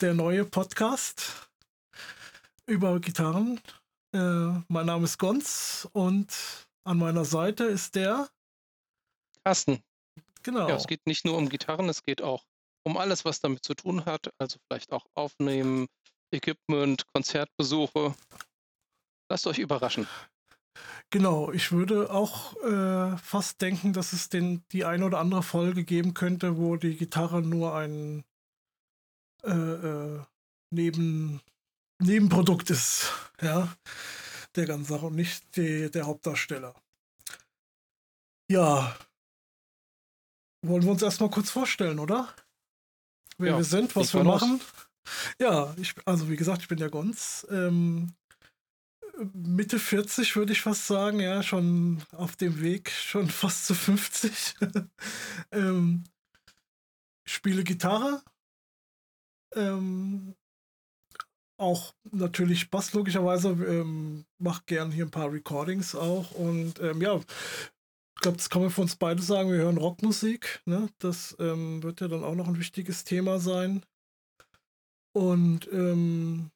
der 0.00 0.14
neue 0.14 0.44
Podcast 0.44 1.48
über 2.66 2.98
Gitarren. 2.98 3.60
Äh, 4.12 4.18
mein 4.68 4.86
Name 4.86 5.04
ist 5.04 5.18
Gonz 5.18 5.88
und 5.92 6.32
an 6.84 6.98
meiner 6.98 7.24
Seite 7.24 7.64
ist 7.64 7.94
der 7.94 8.28
Carsten. 9.44 9.82
Genau. 10.42 10.68
Ja, 10.68 10.76
es 10.76 10.86
geht 10.86 11.06
nicht 11.06 11.24
nur 11.24 11.36
um 11.36 11.48
Gitarren, 11.48 11.88
es 11.88 12.02
geht 12.02 12.22
auch 12.22 12.44
um 12.84 12.96
alles, 12.96 13.24
was 13.24 13.40
damit 13.40 13.64
zu 13.64 13.74
tun 13.74 14.04
hat. 14.04 14.30
Also 14.38 14.58
vielleicht 14.66 14.92
auch 14.92 15.06
Aufnehmen, 15.14 15.86
Equipment, 16.32 17.04
Konzertbesuche. 17.14 18.14
Lasst 19.30 19.46
euch 19.46 19.58
überraschen. 19.58 20.08
Genau, 21.10 21.52
ich 21.52 21.70
würde 21.70 22.10
auch 22.10 22.60
äh, 22.64 23.16
fast 23.16 23.60
denken, 23.62 23.92
dass 23.92 24.12
es 24.12 24.28
den, 24.28 24.64
die 24.72 24.84
eine 24.84 25.06
oder 25.06 25.20
andere 25.20 25.44
Folge 25.44 25.84
geben 25.84 26.14
könnte, 26.14 26.58
wo 26.58 26.74
die 26.76 26.96
Gitarre 26.96 27.42
nur 27.42 27.74
ein 27.74 28.24
äh, 29.44 29.50
äh, 29.50 30.20
Neben, 30.70 31.40
Nebenprodukt 32.00 32.70
ist, 32.70 33.12
ja, 33.40 33.74
der 34.56 34.66
ganzen 34.66 34.86
Sache 34.86 35.06
und 35.06 35.14
nicht 35.14 35.56
die, 35.56 35.90
der 35.90 36.06
Hauptdarsteller. 36.06 36.74
Ja, 38.50 38.96
wollen 40.64 40.82
wir 40.82 40.90
uns 40.90 41.02
erstmal 41.02 41.30
kurz 41.30 41.50
vorstellen, 41.50 41.98
oder? 41.98 42.34
Wer 43.38 43.52
Ja, 43.52 43.56
wir 43.58 43.64
sind, 43.64 43.94
was 43.96 44.14
wir 44.14 44.24
mal 44.24 44.32
los. 44.32 44.42
machen. 44.42 44.60
Ja, 45.38 45.74
ich, 45.76 45.94
also 46.06 46.28
wie 46.30 46.36
gesagt, 46.36 46.62
ich 46.62 46.68
bin 46.68 46.78
der 46.78 46.90
Gonz. 46.90 47.46
Ähm, 47.50 48.14
Mitte 49.32 49.78
40 49.78 50.34
würde 50.36 50.52
ich 50.52 50.62
fast 50.62 50.86
sagen, 50.86 51.20
ja, 51.20 51.42
schon 51.42 52.02
auf 52.12 52.36
dem 52.36 52.60
Weg, 52.60 52.90
schon 52.90 53.28
fast 53.30 53.66
zu 53.66 53.74
50. 53.74 54.56
ähm, 55.52 56.04
spiele 57.26 57.64
Gitarre. 57.64 58.22
Ähm, 59.54 60.34
auch 61.56 61.94
natürlich 62.10 62.70
Bass 62.70 62.92
logischerweise, 62.92 63.50
ähm, 63.50 64.24
mache 64.38 64.62
gern 64.66 64.90
hier 64.90 65.04
ein 65.06 65.10
paar 65.10 65.32
Recordings 65.32 65.94
auch 65.94 66.32
und 66.32 66.80
ähm, 66.80 67.00
ja, 67.00 67.16
ich 67.16 68.20
glaube, 68.20 68.36
das 68.36 68.50
kann 68.50 68.62
man 68.62 68.70
für 68.70 68.80
uns 68.82 68.96
beide 68.96 69.22
sagen, 69.22 69.50
wir 69.50 69.58
hören 69.58 69.76
Rockmusik, 69.76 70.62
ne? 70.66 70.88
Das 70.98 71.36
ähm, 71.38 71.82
wird 71.82 72.00
ja 72.00 72.08
dann 72.08 72.24
auch 72.24 72.34
noch 72.34 72.48
ein 72.48 72.58
wichtiges 72.58 73.04
Thema 73.04 73.38
sein. 73.38 73.84
Und 75.12 75.68
ähm, 75.72 76.50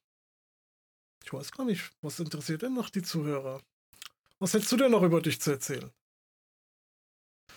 ich 1.23 1.31
weiß 1.31 1.51
gar 1.51 1.65
nicht, 1.65 1.91
was 2.01 2.19
interessiert 2.19 2.61
denn 2.61 2.73
noch 2.73 2.89
die 2.89 3.03
Zuhörer? 3.03 3.61
Was 4.39 4.53
hättest 4.53 4.71
du 4.71 4.77
denn 4.77 4.91
noch 4.91 5.03
über 5.03 5.21
dich 5.21 5.39
zu 5.39 5.51
erzählen? 5.51 5.91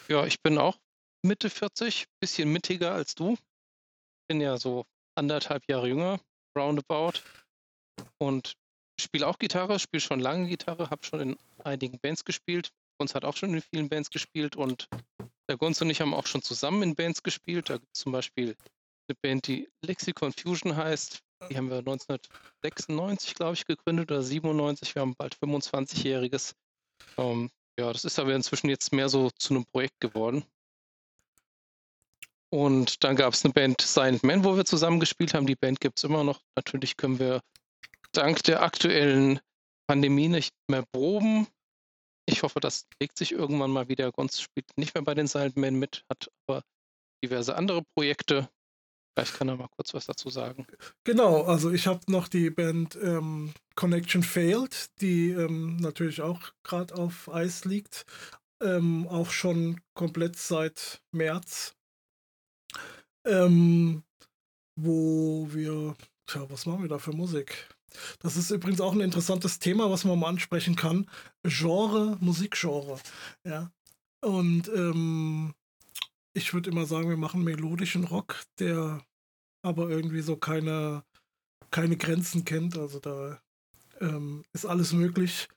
Ja, 0.09 0.27
ich 0.27 0.43
bin 0.43 0.59
auch 0.59 0.79
Mitte 1.25 1.49
40, 1.49 2.07
bisschen 2.21 2.53
mittiger 2.53 2.93
als 2.93 3.15
du. 3.15 3.37
Bin 4.29 4.41
ja 4.41 4.59
so 4.59 4.85
anderthalb 5.15 5.69
Jahre 5.69 5.89
jünger, 5.89 6.21
roundabout. 6.57 7.21
Und 8.19 8.55
spiele 8.99 9.27
auch 9.27 9.39
Gitarre, 9.39 9.79
spiele 9.79 10.01
schon 10.01 10.21
lange 10.21 10.49
Gitarre, 10.49 10.91
habe 10.91 11.05
schon 11.05 11.21
in 11.21 11.37
einigen 11.65 11.99
Bands 11.99 12.25
gespielt. 12.25 12.71
Gunz 12.99 13.15
hat 13.15 13.25
auch 13.25 13.37
schon 13.37 13.55
in 13.55 13.63
vielen 13.63 13.89
Bands 13.89 14.11
gespielt 14.11 14.57
und 14.57 14.89
der 15.49 15.57
Gunz 15.57 15.81
und 15.81 15.91
ich 15.91 16.01
haben 16.01 16.15
auch 16.15 16.27
schon 16.27 16.43
zusammen 16.43 16.83
in 16.83 16.95
Bands 16.95 17.23
gespielt. 17.23 17.69
Da 17.69 17.79
gibt 17.79 17.95
es 17.95 18.03
zum 18.03 18.13
Beispiel 18.13 18.57
eine 19.09 19.17
Band, 19.21 19.47
die 19.47 19.69
Lexicon 19.85 20.33
Fusion 20.33 20.77
heißt. 20.77 21.21
Die 21.51 21.57
haben 21.57 21.69
wir 21.69 21.79
1996, 21.79 23.35
glaube 23.35 23.55
ich, 23.55 23.67
gegründet 23.67 24.11
oder 24.13 24.23
97. 24.23 24.95
Wir 24.95 25.03
haben 25.03 25.17
bald 25.17 25.37
25-jähriges. 25.37 26.55
Ähm, 27.19 27.51
ja, 27.79 27.93
das 27.93 28.05
ist 28.05 28.19
aber 28.19 28.35
inzwischen 28.35 28.69
jetzt 28.69 28.93
mehr 28.93 29.09
so 29.09 29.31
zu 29.31 29.55
einem 29.55 29.65
Projekt 29.67 29.99
geworden. 30.01 30.45
Und 32.53 33.03
dann 33.03 33.17
gab 33.17 33.33
es 33.33 33.45
eine 33.45 33.55
Band 33.55 33.81
Silent 33.81 34.25
Man, 34.25 34.45
wo 34.45 34.57
wir 34.57 34.67
zusammen 34.67 35.01
gespielt 35.01 35.33
haben. 35.33 35.47
Die 35.47 35.57
Band 35.57 35.81
gibt 35.81 35.97
es 35.99 36.05
immer 36.05 36.23
noch. 36.23 36.43
Natürlich 36.55 36.99
können 36.99 37.19
wir 37.19 37.41
dank 38.13 38.43
der 38.43 38.63
aktuellen 38.63 39.41
Pandemie 39.87 40.29
nicht 40.29 40.55
mehr 40.69 40.85
proben. 40.93 41.47
Ich 42.27 42.43
hoffe, 42.43 42.61
das 42.61 42.87
legt 43.01 43.17
sich 43.17 43.33
irgendwann 43.33 43.71
mal 43.71 43.89
wieder. 43.89 44.13
Gonz 44.13 44.39
spielt 44.39 44.67
nicht 44.77 44.95
mehr 44.95 45.03
bei 45.03 45.15
den 45.15 45.29
Silent 45.29 45.57
Men 45.57 45.79
mit, 45.79 46.05
hat 46.11 46.31
aber 46.47 46.63
diverse 47.25 47.57
andere 47.57 47.85
Projekte. 47.97 48.51
Vielleicht 49.15 49.35
kann 49.35 49.49
er 49.49 49.57
mal 49.57 49.69
kurz 49.75 49.95
was 49.95 50.05
dazu 50.05 50.29
sagen. 50.29 50.67
Genau, 51.05 51.45
also 51.45 51.71
ich 51.71 51.87
habe 51.87 52.01
noch 52.09 52.29
die 52.29 52.51
Band 52.51 52.97
ähm, 52.97 53.55
Connection 53.77 54.23
Failed, 54.23 54.91
die 55.01 55.31
ähm, 55.31 55.77
natürlich 55.77 56.21
auch 56.21 56.53
gerade 56.65 56.95
auf 56.97 57.33
Eis 57.33 57.65
liegt. 57.65 58.05
Ähm, 58.63 59.09
auch 59.09 59.31
schon 59.31 59.81
komplett 59.95 60.37
seit 60.37 61.01
März. 61.13 61.75
Ähm, 63.25 64.03
wo 64.77 65.49
wir, 65.51 65.97
tja, 66.27 66.49
was 66.51 66.67
machen 66.67 66.83
wir 66.83 66.89
da 66.89 66.99
für 66.99 67.13
Musik? 67.13 67.69
Das 68.21 68.37
ist 68.37 68.51
übrigens 68.51 68.81
auch 68.81 68.93
ein 68.93 69.01
interessantes 69.01 69.59
Thema, 69.59 69.91
was 69.91 70.05
man 70.05 70.19
mal 70.19 70.29
ansprechen 70.29 70.77
kann. 70.77 71.09
Genre, 71.43 72.17
Musikgenre. 72.21 72.99
Ja. 73.45 73.71
Und 74.25 74.69
ähm, 74.69 75.55
ich 76.35 76.55
würde 76.55 76.71
immer 76.71 76.87
sagen, 76.87 77.09
wir 77.09 77.17
machen 77.17 77.45
melodischen 77.45 78.05
Rock, 78.05 78.43
der 78.59 79.05
aber 79.63 79.91
irgendwie 79.91 80.23
so 80.23 80.37
keine, 80.37 81.05
keine 81.71 81.97
Grenzen 81.97 82.45
kennt. 82.45 82.79
Also 82.79 82.99
da 82.99 83.41
ähm, 84.01 84.45
ist 84.53 84.67
alles 84.67 84.93
möglich. 84.93 85.49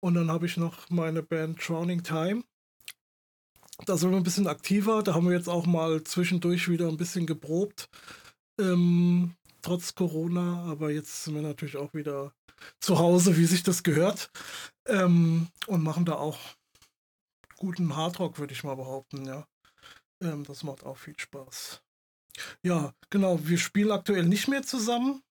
Und 0.00 0.14
dann 0.14 0.30
habe 0.30 0.46
ich 0.46 0.56
noch 0.56 0.90
meine 0.90 1.22
Band 1.22 1.66
Drowning 1.66 2.02
Time. 2.02 2.44
Da 3.86 3.96
sind 3.96 4.10
wir 4.10 4.16
ein 4.16 4.22
bisschen 4.22 4.46
aktiver. 4.46 5.02
Da 5.02 5.14
haben 5.14 5.26
wir 5.26 5.36
jetzt 5.36 5.48
auch 5.48 5.66
mal 5.66 6.04
zwischendurch 6.04 6.68
wieder 6.68 6.88
ein 6.88 6.96
bisschen 6.96 7.26
geprobt. 7.26 7.88
Ähm, 8.60 9.34
trotz 9.60 9.94
Corona. 9.94 10.64
Aber 10.70 10.90
jetzt 10.90 11.24
sind 11.24 11.34
wir 11.34 11.42
natürlich 11.42 11.76
auch 11.76 11.92
wieder 11.94 12.32
zu 12.80 12.98
Hause, 12.98 13.36
wie 13.36 13.46
sich 13.46 13.62
das 13.62 13.82
gehört. 13.82 14.30
Ähm, 14.86 15.48
und 15.66 15.82
machen 15.82 16.04
da 16.04 16.14
auch 16.14 16.38
guten 17.56 17.94
Hardrock, 17.94 18.38
würde 18.38 18.52
ich 18.52 18.64
mal 18.64 18.74
behaupten, 18.74 19.24
ja. 19.24 19.46
Ähm, 20.20 20.44
das 20.44 20.64
macht 20.64 20.84
auch 20.84 20.96
viel 20.96 21.18
Spaß. 21.18 21.80
Ja, 22.64 22.92
genau. 23.10 23.38
Wir 23.46 23.58
spielen 23.58 23.90
aktuell 23.90 24.24
nicht 24.24 24.48
mehr 24.48 24.62
zusammen 24.62 25.22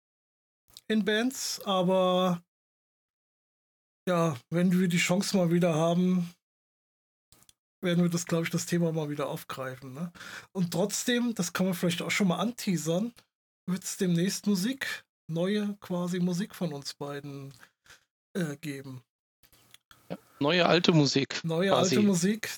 in 0.88 1.04
Bands, 1.04 1.62
aber 1.66 2.42
ja, 4.08 4.38
wenn 4.50 4.78
wir 4.78 4.88
die 4.88 4.98
Chance 4.98 5.38
mal 5.38 5.52
wieder 5.52 5.76
haben, 5.76 6.34
werden 7.82 8.04
wir 8.04 8.10
das, 8.10 8.26
glaube 8.26 8.44
ich, 8.44 8.50
das 8.50 8.66
Thema 8.66 8.92
mal 8.92 9.10
wieder 9.10 9.28
aufgreifen. 9.28 9.94
Ne? 9.94 10.12
Und 10.52 10.72
trotzdem, 10.72 11.34
das 11.36 11.54
kann 11.54 11.66
man 11.66 11.76
vielleicht 11.76 12.02
auch 12.02 12.12
schon 12.12 12.28
mal 12.28 12.38
anteasern, 12.38 13.14
wird 13.66 13.84
es 13.84 13.98
demnächst 13.98 14.48
Musik, 14.48 15.04
neue 15.28 15.76
quasi 15.80 16.20
Musik 16.20 16.56
von 16.56 16.74
uns 16.74 16.94
beiden 16.94 17.54
äh, 18.34 18.56
geben. 18.58 19.02
Neue 20.40 20.66
alte 20.66 20.92
Musik. 20.92 21.40
Neue 21.44 21.70
quasi. 21.70 21.96
alte 21.96 22.08
Musik. 22.08 22.50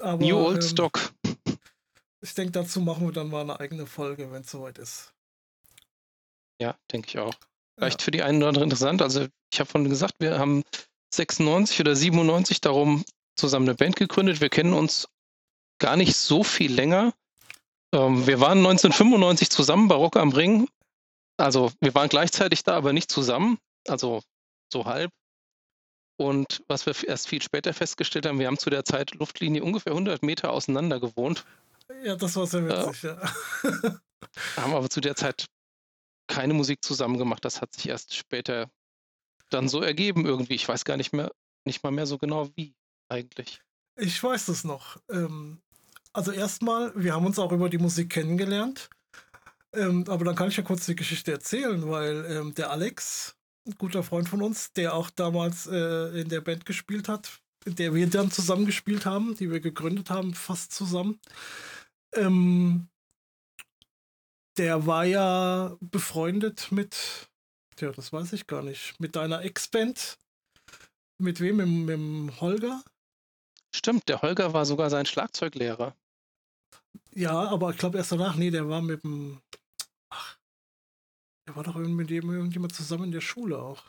Aber, 0.00 0.24
New 0.24 0.36
Old 0.36 0.62
ähm, 0.62 0.68
Stock. 0.68 1.12
Ich 2.20 2.34
denke, 2.34 2.50
dazu 2.50 2.80
machen 2.80 3.06
wir 3.06 3.12
dann 3.12 3.30
mal 3.30 3.42
eine 3.42 3.60
eigene 3.60 3.86
Folge, 3.86 4.32
wenn 4.32 4.42
es 4.42 4.50
soweit 4.50 4.76
ist. 4.78 5.14
Ja, 6.60 6.76
denke 6.90 7.06
ich 7.06 7.18
auch. 7.20 7.32
Ja. 7.32 7.38
Vielleicht 7.76 8.02
für 8.02 8.10
die 8.10 8.22
einen 8.24 8.38
oder 8.38 8.48
anderen 8.48 8.64
interessant. 8.64 9.02
Also 9.02 9.28
ich 9.52 9.60
habe 9.60 9.70
von 9.70 9.88
gesagt, 9.88 10.14
wir 10.18 10.36
haben 10.36 10.64
96 11.14 11.78
oder 11.78 11.94
97 11.94 12.60
darum 12.60 13.04
zusammen 13.38 13.68
eine 13.68 13.76
Band 13.76 13.96
gegründet. 13.96 14.40
Wir 14.40 14.48
kennen 14.48 14.72
uns 14.72 15.08
gar 15.78 15.96
nicht 15.96 16.16
so 16.16 16.44
viel 16.44 16.72
länger. 16.72 17.14
Ähm, 17.92 18.26
wir 18.26 18.40
waren 18.40 18.58
1995 18.58 19.50
zusammen 19.50 19.88
bei 19.88 19.94
Rock 19.94 20.16
am 20.16 20.32
Ring. 20.32 20.68
Also 21.36 21.72
wir 21.80 21.94
waren 21.94 22.08
gleichzeitig 22.08 22.64
da, 22.64 22.76
aber 22.76 22.92
nicht 22.92 23.10
zusammen. 23.10 23.58
Also 23.86 24.22
so 24.72 24.84
halb. 24.84 25.10
Und 26.16 26.64
was 26.66 26.84
wir 26.84 26.94
erst 27.08 27.28
viel 27.28 27.40
später 27.40 27.72
festgestellt 27.72 28.26
haben, 28.26 28.40
wir 28.40 28.48
haben 28.48 28.58
zu 28.58 28.70
der 28.70 28.84
Zeit 28.84 29.14
Luftlinie 29.14 29.62
ungefähr 29.62 29.92
100 29.92 30.22
Meter 30.24 30.52
auseinander 30.52 30.98
gewohnt, 30.98 31.44
Ja, 32.02 32.16
das 32.16 32.34
war 32.34 32.46
sehr 32.46 32.68
witzig, 32.68 33.02
ja. 33.04 33.18
haben 34.56 34.74
aber 34.74 34.90
zu 34.90 35.00
der 35.00 35.14
Zeit 35.14 35.46
keine 36.26 36.54
Musik 36.54 36.84
zusammen 36.84 37.18
gemacht. 37.18 37.44
Das 37.44 37.62
hat 37.62 37.72
sich 37.72 37.88
erst 37.88 38.14
später 38.16 38.68
dann 39.50 39.68
so 39.68 39.80
ergeben 39.80 40.26
irgendwie. 40.26 40.54
Ich 40.54 40.68
weiß 40.68 40.84
gar 40.84 40.96
nicht 40.96 41.12
mehr, 41.12 41.30
nicht 41.64 41.84
mal 41.84 41.92
mehr 41.92 42.06
so 42.06 42.18
genau 42.18 42.48
wie 42.56 42.74
eigentlich. 43.08 43.62
Ich 43.96 44.22
weiß 44.22 44.46
das 44.46 44.64
noch. 44.64 44.98
Ähm, 45.10 45.60
also 46.12 46.32
erstmal, 46.32 46.92
wir 46.94 47.14
haben 47.14 47.26
uns 47.26 47.38
auch 47.38 47.52
über 47.52 47.68
die 47.68 47.78
Musik 47.78 48.10
kennengelernt. 48.10 48.90
Ähm, 49.74 50.04
aber 50.08 50.24
dann 50.24 50.34
kann 50.34 50.48
ich 50.48 50.56
ja 50.56 50.62
kurz 50.62 50.86
die 50.86 50.96
Geschichte 50.96 51.32
erzählen, 51.32 51.88
weil 51.88 52.24
ähm, 52.26 52.54
der 52.54 52.70
Alex, 52.70 53.36
ein 53.66 53.74
guter 53.76 54.02
Freund 54.02 54.28
von 54.28 54.42
uns, 54.42 54.72
der 54.72 54.94
auch 54.94 55.10
damals 55.10 55.66
äh, 55.66 56.20
in 56.20 56.28
der 56.28 56.40
Band 56.40 56.64
gespielt 56.64 57.08
hat, 57.08 57.40
in 57.66 57.74
der 57.74 57.94
wir 57.94 58.08
dann 58.08 58.30
zusammen 58.30 58.64
gespielt 58.64 59.04
haben, 59.04 59.34
die 59.36 59.50
wir 59.50 59.60
gegründet 59.60 60.10
haben, 60.10 60.32
fast 60.32 60.72
zusammen, 60.72 61.20
ähm, 62.14 62.88
der 64.56 64.86
war 64.86 65.04
ja 65.04 65.76
befreundet 65.80 66.72
mit, 66.72 67.28
ja, 67.78 67.92
das 67.92 68.12
weiß 68.12 68.32
ich 68.32 68.46
gar 68.46 68.62
nicht, 68.62 68.98
mit 68.98 69.16
deiner 69.16 69.42
Ex-Band. 69.42 70.18
Mit 71.18 71.40
wem? 71.40 71.56
Mit, 71.56 71.98
mit 71.98 72.40
Holger? 72.40 72.82
Stimmt, 73.74 74.08
der 74.08 74.22
Holger 74.22 74.52
war 74.52 74.64
sogar 74.64 74.90
sein 74.90 75.06
Schlagzeuglehrer. 75.06 75.94
Ja, 77.14 77.32
aber 77.48 77.70
ich 77.70 77.78
glaube 77.78 77.98
erst 77.98 78.12
danach, 78.12 78.36
nee, 78.36 78.50
der 78.50 78.68
war 78.68 78.80
mit 78.82 79.02
dem. 79.04 79.40
Ach, 80.10 80.36
Er 81.46 81.56
war 81.56 81.64
doch 81.64 81.76
mit 81.76 82.10
dem 82.10 82.30
irgendjemand 82.30 82.74
zusammen 82.74 83.04
in 83.04 83.12
der 83.12 83.20
Schule 83.20 83.58
auch. 83.58 83.84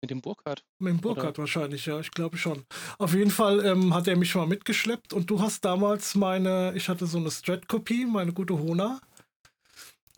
Mit 0.00 0.10
dem 0.10 0.20
Burkhardt? 0.20 0.64
Mit 0.78 0.92
dem 0.92 1.00
Burkhardt 1.00 1.38
wahrscheinlich, 1.38 1.86
ja, 1.86 1.98
ich 1.98 2.12
glaube 2.12 2.36
schon. 2.38 2.64
Auf 2.98 3.14
jeden 3.14 3.32
Fall 3.32 3.64
ähm, 3.66 3.94
hat 3.94 4.06
er 4.06 4.16
mich 4.16 4.34
mal 4.34 4.46
mitgeschleppt 4.46 5.12
und 5.12 5.28
du 5.28 5.40
hast 5.40 5.64
damals 5.64 6.14
meine, 6.14 6.72
ich 6.76 6.88
hatte 6.88 7.06
so 7.06 7.18
eine 7.18 7.30
Strat-Kopie, 7.30 8.06
meine 8.06 8.32
gute 8.32 8.58
Hona. 8.58 9.00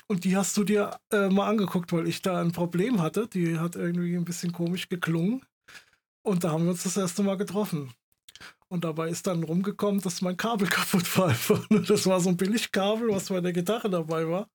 Und 0.07 0.25
die 0.25 0.37
hast 0.37 0.57
du 0.57 0.65
dir 0.65 0.99
äh, 1.13 1.29
mal 1.29 1.49
angeguckt, 1.49 1.93
weil 1.93 2.09
ich 2.09 2.21
da 2.21 2.41
ein 2.41 2.53
Problem 2.53 3.01
hatte. 3.01 3.27
Die 3.29 3.59
hat 3.59 3.77
irgendwie 3.77 4.17
ein 4.17 4.25
bisschen 4.25 4.53
komisch 4.53 4.89
geklungen. 4.89 5.47
Und 6.31 6.45
da 6.45 6.53
haben 6.53 6.63
wir 6.63 6.71
uns 6.71 6.85
das 6.85 6.97
erste 6.97 7.25
Mal 7.25 7.37
getroffen. 7.37 7.93
Und 8.69 8.85
dabei 8.85 9.09
ist 9.09 9.27
dann 9.27 9.43
rumgekommen, 9.43 10.01
dass 10.01 10.23
mein 10.23 10.37
Kabel 10.37 10.69
kaputt 10.71 11.19
war. 11.19 11.35
Das 11.89 12.07
war 12.07 12.21
so 12.21 12.29
ein 12.29 12.37
Billigkabel, 12.37 13.09
was 13.09 13.31
bei 13.31 13.41
der 13.41 13.53
Gitarre 13.53 13.91
dabei 13.91 14.29
war. 14.29 14.49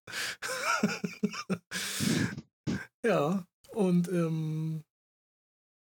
ja, 3.05 3.45
und 3.73 4.07
ähm, 4.07 4.85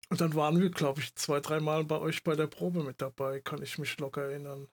und 0.09 0.21
dann 0.21 0.35
waren 0.35 0.61
wir, 0.61 0.71
glaube 0.71 1.03
ich, 1.03 1.15
zwei, 1.15 1.39
dreimal 1.39 1.85
bei 1.85 2.01
euch 2.01 2.25
bei 2.25 2.35
der 2.35 2.49
Probe 2.49 2.83
mit 2.83 3.01
dabei, 3.01 3.41
kann 3.41 3.63
ich 3.63 3.79
mich 3.79 3.97
locker 4.01 4.23
erinnern. 4.23 4.67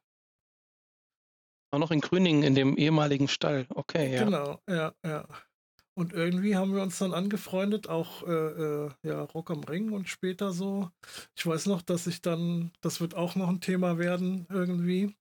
Auch 1.70 1.80
noch 1.80 1.92
in 1.92 2.02
Grüningen 2.02 2.42
in 2.42 2.56
dem 2.56 2.76
ehemaligen 2.76 3.28
Stall. 3.28 3.68
Okay, 3.70 4.16
ja. 4.16 4.24
Genau, 4.24 4.60
ja, 4.68 4.96
ja. 5.06 5.28
Und 5.96 6.12
irgendwie 6.14 6.56
haben 6.56 6.74
wir 6.74 6.82
uns 6.82 6.98
dann 6.98 7.14
angefreundet, 7.14 7.88
auch 7.88 8.24
äh, 8.28 8.32
äh, 8.32 8.92
ja, 9.04 9.22
Rock 9.22 9.52
am 9.52 9.64
Ring 9.64 9.92
und 9.92 10.10
später 10.10 10.52
so. 10.52 10.90
Ich 11.36 11.46
weiß 11.46 11.68
noch, 11.68 11.84
dass 11.84 12.08
ich 12.08 12.22
dann, 12.22 12.72
das 12.82 13.00
wird 13.00 13.14
auch 13.14 13.36
noch 13.36 13.48
ein 13.48 13.62
Thema 13.62 14.00
werden, 14.00 14.48
irgendwie, 14.50 15.16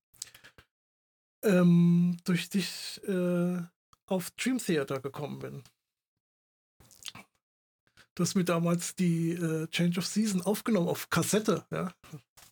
ähm, 1.43 2.17
durch 2.23 2.49
dich 2.49 3.01
äh, 3.07 3.61
auf 4.07 4.31
Dream 4.31 4.57
Theater 4.57 4.99
gekommen 4.99 5.39
bin. 5.39 5.63
Du 8.15 8.23
hast 8.23 8.35
mir 8.35 8.45
damals 8.45 8.95
die 8.95 9.31
äh, 9.31 9.67
Change 9.67 9.99
of 9.99 10.07
Season 10.07 10.41
aufgenommen 10.41 10.87
auf 10.87 11.09
Kassette, 11.09 11.65
ja. 11.71 11.93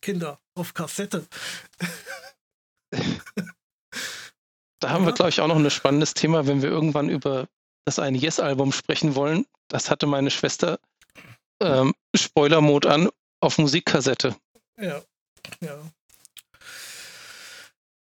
Kinder, 0.00 0.40
auf 0.54 0.74
Kassette. 0.74 1.26
Da 4.82 4.90
haben 4.90 5.04
ja. 5.04 5.10
wir, 5.10 5.14
glaube 5.14 5.28
ich, 5.28 5.40
auch 5.40 5.46
noch 5.46 5.54
ein 5.54 5.70
spannendes 5.70 6.12
Thema, 6.12 6.48
wenn 6.48 6.60
wir 6.60 6.68
irgendwann 6.68 7.08
über 7.08 7.46
das 7.84 7.98
eine 7.98 8.18
Yes-Album 8.18 8.72
sprechen 8.72 9.14
wollen. 9.14 9.46
Das 9.68 9.90
hatte 9.90 10.06
meine 10.06 10.30
Schwester 10.30 10.78
ähm, 11.60 11.94
Spoiler-Mode 12.14 12.90
an 12.90 13.08
auf 13.40 13.58
Musikkassette. 13.58 14.36
Ja, 14.78 15.02
ja. 15.60 15.78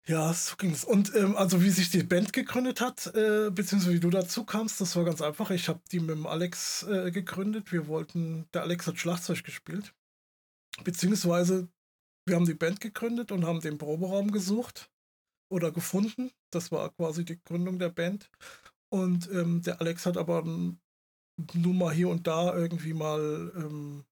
Ja, 0.06 0.34
so 0.34 0.58
ging 0.58 0.72
es. 0.72 0.84
Und 0.84 1.16
ähm, 1.16 1.38
also 1.38 1.64
wie 1.64 1.70
sich 1.70 1.90
die 1.90 2.04
Band 2.04 2.34
gegründet 2.34 2.82
hat, 2.82 3.08
äh, 3.16 3.50
beziehungsweise 3.52 3.94
wie 3.94 4.02
du 4.02 4.10
dazu 4.10 4.44
kamst, 4.44 4.82
das 4.82 4.98
war 4.98 5.06
ganz 5.06 5.22
einfach. 5.22 5.50
Ich 5.50 5.70
habe 5.70 5.80
die 5.94 6.02
mit 6.02 6.10
dem 6.10 6.28
Alex 6.28 6.84
äh, 6.84 7.10
gegründet. 7.12 7.72
Wir 7.72 7.88
wollten, 7.88 8.46
der 8.54 8.64
Alex 8.64 8.86
hat 8.86 8.98
Schlagzeug 8.98 9.46
gespielt. 9.46 9.94
Beziehungsweise 10.84 11.70
wir 12.26 12.36
haben 12.36 12.46
die 12.46 12.54
Band 12.54 12.82
gegründet 12.82 13.32
und 13.32 13.46
haben 13.46 13.62
den 13.62 13.78
Proberaum 13.78 14.32
gesucht 14.32 14.90
oder 15.50 15.72
gefunden. 15.72 16.32
Das 16.52 16.72
war 16.72 16.90
quasi 16.90 17.24
die 17.24 17.42
Gründung 17.42 17.80
der 17.80 17.90
Band. 17.90 18.30
Und 18.94 19.28
ähm, 19.32 19.64
der 19.64 19.82
Alex 19.82 20.06
hat 20.06 20.18
aber 20.18 20.44
nur 20.44 21.74
mal 21.74 21.92
hier 21.92 22.10
und 22.10 22.28
da 22.28 22.56
irgendwie 22.56 22.94
mal 22.94 23.52
ähm, 23.56 24.06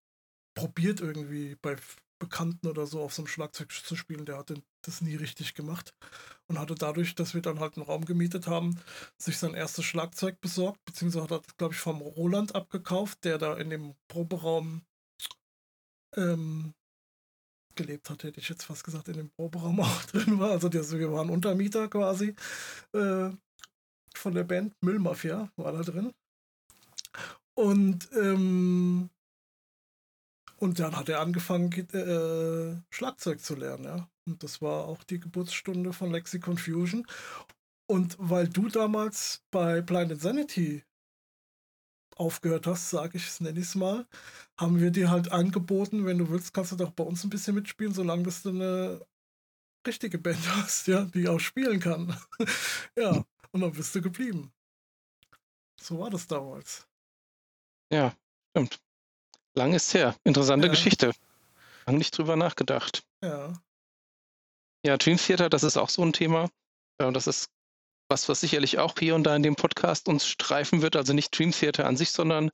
probiert, 0.57 1.01
irgendwie 1.01 1.56
bei 1.62 1.75
Bekannten 2.18 2.66
oder 2.66 2.88
so 2.88 3.00
auf 3.01 3.13
so 3.13 3.22
einem 3.22 3.28
Schlagzeug 3.28 3.72
zu 3.72 3.95
spielen. 3.95 4.25
Der 4.25 4.39
hatte 4.39 4.56
das 4.83 5.01
nie 5.01 5.13
richtig 5.13 5.54
gemacht 5.54 5.94
und 6.48 6.57
hatte 6.57 6.74
dadurch, 6.74 7.13
dass 7.13 7.36
wir 7.36 7.44
dann 7.44 7.60
halt 7.60 7.78
einen 7.78 7.86
Raum 7.86 8.06
gemietet 8.06 8.48
haben, 8.48 8.80
sich 9.19 9.38
sein 9.38 9.54
erstes 9.54 9.86
Schlagzeug 9.86 10.42
besorgt, 10.42 10.83
beziehungsweise 10.83 11.25
hat 11.25 11.31
er, 11.31 11.42
glaube 11.57 11.75
ich, 11.75 11.80
vom 11.80 12.01
Roland 12.01 12.56
abgekauft, 12.56 13.24
der 13.24 13.38
da 13.38 13.57
in 13.57 13.69
dem 13.69 13.94
Proberaum 14.07 14.81
ähm, 16.16 16.74
gelebt 17.75 18.10
hat, 18.10 18.24
hätte 18.24 18.39
ich 18.39 18.50
jetzt 18.50 18.63
fast 18.63 18.83
gesagt, 18.83 19.10
in 19.10 19.18
dem 19.18 19.30
Proberaum 19.30 19.80
auch 19.81 20.04
drin 20.06 20.39
war. 20.39 20.50
Also 20.50 20.69
der, 20.69 20.89
wir 20.89 21.12
waren 21.12 21.30
Untermieter 21.30 21.88
quasi 21.88 22.36
äh, 22.95 23.30
von 24.16 24.34
der 24.34 24.44
Band 24.44 24.74
Müllmafia 24.81 25.52
war 25.56 25.72
da 25.72 25.81
drin. 25.81 26.12
Und 27.56 28.10
ähm, 28.13 29.10
und 30.58 30.80
dann 30.80 30.96
hat 30.96 31.10
er 31.10 31.22
angefangen, 31.22 31.72
äh, 31.72 32.81
Schlagzeug 32.94 33.40
zu 33.40 33.56
lernen, 33.56 33.84
ja. 33.84 34.10
Und 34.28 34.44
das 34.44 34.62
war 34.62 34.86
auch 34.86 35.04
die 35.04 35.19
Geburtsstunde 35.19 35.92
von 35.92 36.12
Lexicon 36.12 36.58
Fusion. 36.58 37.08
Und 37.88 38.16
weil 38.19 38.48
du 38.48 38.69
damals 38.69 39.44
bei 39.52 39.81
Blind 39.81 40.12
Insanity 40.12 40.84
aufgehört 42.16 42.68
hast, 42.68 42.92
sage 42.92 43.18
ich 43.18 43.28
es, 43.28 43.42
nenne 43.42 43.60
ich 43.60 43.66
es 43.66 43.75
mal, 43.75 44.06
haben 44.60 44.80
wir 44.80 44.92
dir 44.92 45.10
halt 45.10 45.31
angeboten, 45.31 46.06
wenn 46.06 46.19
du 46.19 46.30
willst, 46.30 46.54
kannst 46.54 46.72
du 46.72 46.75
doch 46.75 46.92
bei 46.92 47.04
uns 47.04 47.24
ein 47.24 47.31
bisschen 47.31 47.56
mitspielen, 47.56 47.94
solange 47.94 48.24
du 48.24 48.50
eine 48.50 49.06
richtige 49.88 50.19
Band 50.19 50.40
hast, 50.57 50.88
ja, 50.88 51.06
die 51.06 51.28
auch 51.28 51.40
spielen 51.40 51.80
kann. 51.80 52.16
ja, 52.98 53.25
und 53.51 53.62
dann 53.62 53.71
bist 53.71 53.94
du 53.95 54.01
geblieben. 54.01 54.51
So 55.80 56.00
war 56.00 56.09
das 56.09 56.27
damals. 56.27 56.88
Ja, 57.92 58.15
stimmt. 58.51 58.80
Lang 59.53 59.74
ist 59.74 59.94
her. 59.94 60.15
Interessante 60.24 60.68
ja. 60.68 60.71
Geschichte. 60.71 61.12
Lang 61.86 61.98
nicht 61.98 62.18
drüber 62.18 62.36
nachgedacht. 62.36 63.03
Ja. 63.24 63.53
Ja, 64.86 64.98
Dream 64.98 65.18
Theater, 65.18 65.50
das 65.50 65.63
ist 65.63 65.77
auch 65.77 65.89
so 65.89 66.03
ein 66.03 66.13
Thema. 66.13 66.50
Ja, 67.00 67.12
das 67.12 67.27
ist 67.27 67.50
was, 68.09 68.30
was 68.30 68.42
sicherlich 68.42 68.80
auch 68.80 68.98
hier 68.98 69.15
und 69.15 69.24
da 69.24 69.36
in 69.36 69.44
dem 69.44 69.56
Podcast 69.56 70.07
uns 70.07 70.25
streifen 70.25 70.81
wird. 70.81 70.95
Also 70.95 71.13
nicht 71.13 71.38
Dream 71.38 71.51
Theater 71.51 71.88
an 71.88 71.97
sich, 71.97 72.12
sondern, 72.12 72.51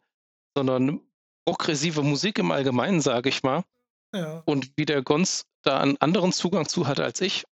sondern 0.56 1.02
progressive 1.46 2.04
Musik 2.04 2.40
im 2.40 2.52
Allgemeinen, 2.52 3.02
sage 3.02 3.30
ich 3.30 3.44
mal. 3.44 3.64
Ja. 4.14 4.44
Und 4.46 4.72
wie 4.76 4.86
der 4.86 5.02
Gons 5.02 5.46
da 5.64 5.80
einen 5.80 5.98
anderen 5.98 6.32
Zugang 6.32 6.68
zu 6.68 6.88
hat 6.88 7.00
als 7.00 7.22
ich. 7.22 7.46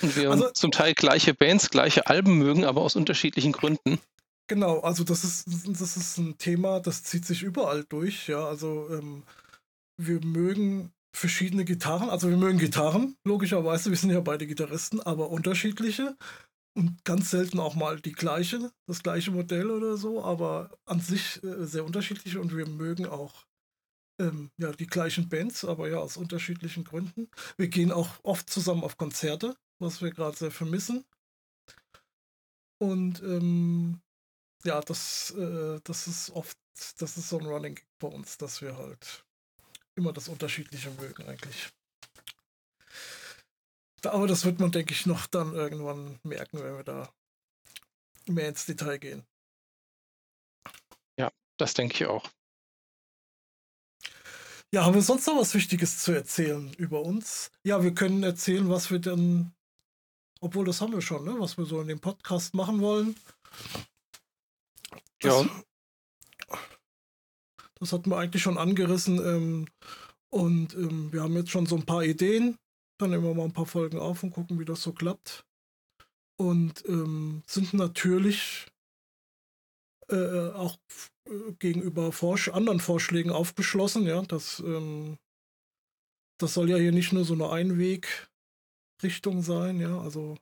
Wir 0.00 0.30
also, 0.30 0.50
zum 0.50 0.70
Teil 0.70 0.94
gleiche 0.94 1.34
Bands, 1.34 1.70
gleiche 1.70 2.06
Alben 2.06 2.38
mögen, 2.38 2.64
aber 2.64 2.82
aus 2.82 2.96
unterschiedlichen 2.96 3.52
Gründen. 3.52 3.98
Genau, 4.48 4.80
also 4.80 5.04
das 5.04 5.22
ist, 5.22 5.46
das 5.46 5.96
ist 5.96 6.18
ein 6.18 6.36
Thema, 6.38 6.80
das 6.80 7.04
zieht 7.04 7.24
sich 7.24 7.42
überall 7.42 7.84
durch, 7.88 8.28
ja. 8.28 8.44
Also 8.44 8.88
ähm, 8.90 9.22
wir 9.96 10.24
mögen 10.24 10.92
verschiedene 11.14 11.64
Gitarren, 11.64 12.10
also 12.10 12.28
wir 12.28 12.36
mögen 12.36 12.58
Gitarren, 12.58 13.16
logischerweise, 13.24 13.90
wir 13.90 13.96
sind 13.96 14.10
ja 14.10 14.20
beide 14.20 14.46
Gitarristen, 14.46 15.00
aber 15.00 15.30
unterschiedliche 15.30 16.16
und 16.76 17.04
ganz 17.04 17.30
selten 17.30 17.60
auch 17.60 17.74
mal 17.74 18.00
die 18.00 18.12
gleiche, 18.12 18.70
das 18.86 19.02
gleiche 19.02 19.30
Modell 19.30 19.70
oder 19.70 19.96
so, 19.96 20.22
aber 20.24 20.70
an 20.86 21.00
sich 21.00 21.42
äh, 21.44 21.66
sehr 21.66 21.84
unterschiedliche 21.84 22.40
und 22.40 22.56
wir 22.56 22.66
mögen 22.66 23.06
auch 23.06 23.44
ähm, 24.20 24.50
ja, 24.58 24.72
die 24.72 24.86
gleichen 24.86 25.28
Bands, 25.28 25.64
aber 25.64 25.88
ja, 25.88 25.98
aus 25.98 26.16
unterschiedlichen 26.16 26.84
Gründen. 26.84 27.28
Wir 27.56 27.68
gehen 27.68 27.90
auch 27.90 28.08
oft 28.22 28.48
zusammen 28.50 28.84
auf 28.84 28.96
Konzerte, 28.96 29.56
was 29.80 30.00
wir 30.02 30.10
gerade 30.10 30.36
sehr 30.36 30.50
vermissen. 30.50 31.04
Und 32.78 33.22
ähm, 33.22 34.00
ja, 34.64 34.80
das, 34.80 35.32
äh, 35.32 35.80
das 35.84 36.06
ist 36.06 36.30
oft, 36.30 36.56
das 36.98 37.16
ist 37.16 37.28
so 37.28 37.38
ein 37.38 37.46
Running 37.46 37.80
bei 37.98 38.08
uns, 38.08 38.38
dass 38.38 38.62
wir 38.62 38.76
halt 38.76 39.24
immer 39.96 40.12
das 40.12 40.28
Unterschiedliche 40.28 40.90
mögen 40.92 41.26
eigentlich. 41.26 41.70
Aber 44.04 44.26
das 44.26 44.44
wird 44.44 44.60
man, 44.60 44.72
denke 44.72 44.94
ich, 44.94 45.04
noch 45.04 45.26
dann 45.26 45.54
irgendwann 45.54 46.18
merken, 46.22 46.62
wenn 46.62 46.76
wir 46.76 46.84
da 46.84 47.12
mehr 48.26 48.48
ins 48.48 48.64
Detail 48.64 48.98
gehen. 48.98 49.26
Ja, 51.18 51.30
das 51.58 51.74
denke 51.74 51.94
ich 51.94 52.06
auch. 52.06 52.30
Ja, 54.72 54.84
haben 54.84 54.94
wir 54.94 55.02
sonst 55.02 55.26
noch 55.26 55.36
was 55.36 55.52
Wichtiges 55.54 55.98
zu 55.98 56.12
erzählen 56.12 56.72
über 56.74 57.02
uns? 57.02 57.50
Ja, 57.64 57.82
wir 57.82 57.92
können 57.92 58.22
erzählen, 58.22 58.70
was 58.70 58.90
wir 58.90 59.00
dann, 59.00 59.52
obwohl 60.40 60.64
das 60.64 60.80
haben 60.80 60.92
wir 60.92 61.02
schon, 61.02 61.24
ne? 61.24 61.36
was 61.38 61.58
wir 61.58 61.66
so 61.66 61.80
in 61.80 61.88
dem 61.88 62.00
Podcast 62.00 62.54
machen 62.54 62.80
wollen. 62.80 63.14
Das, 65.20 65.44
ja. 65.44 65.64
Das 67.80 67.92
hatten 67.92 68.10
wir 68.10 68.18
eigentlich 68.18 68.42
schon 68.42 68.58
angerissen. 68.58 69.18
Ähm, 69.18 69.66
und 70.30 70.74
ähm, 70.74 71.12
wir 71.12 71.22
haben 71.22 71.34
jetzt 71.34 71.50
schon 71.50 71.66
so 71.66 71.76
ein 71.76 71.86
paar 71.86 72.04
Ideen. 72.04 72.56
Dann 72.98 73.10
nehmen 73.10 73.24
wir 73.24 73.34
mal 73.34 73.44
ein 73.44 73.52
paar 73.52 73.66
Folgen 73.66 73.98
auf 73.98 74.22
und 74.22 74.30
gucken, 74.30 74.58
wie 74.58 74.64
das 74.64 74.82
so 74.82 74.92
klappt. 74.92 75.44
Und 76.36 76.84
ähm, 76.86 77.42
sind 77.46 77.74
natürlich 77.74 78.66
äh, 80.08 80.50
auch 80.50 80.78
äh, 81.26 81.52
gegenüber 81.58 82.12
Vorsch 82.12 82.48
anderen 82.48 82.80
Vorschlägen 82.80 83.30
aufgeschlossen. 83.30 84.04
Ja, 84.06 84.22
das, 84.22 84.60
ähm, 84.60 85.18
das 86.38 86.54
soll 86.54 86.70
ja 86.70 86.76
hier 86.76 86.92
nicht 86.92 87.12
nur 87.12 87.24
so 87.24 87.34
eine 87.34 87.48
Einwegrichtung 89.00 89.42
sein. 89.42 89.80
Ja, 89.80 90.00
also 90.00 90.36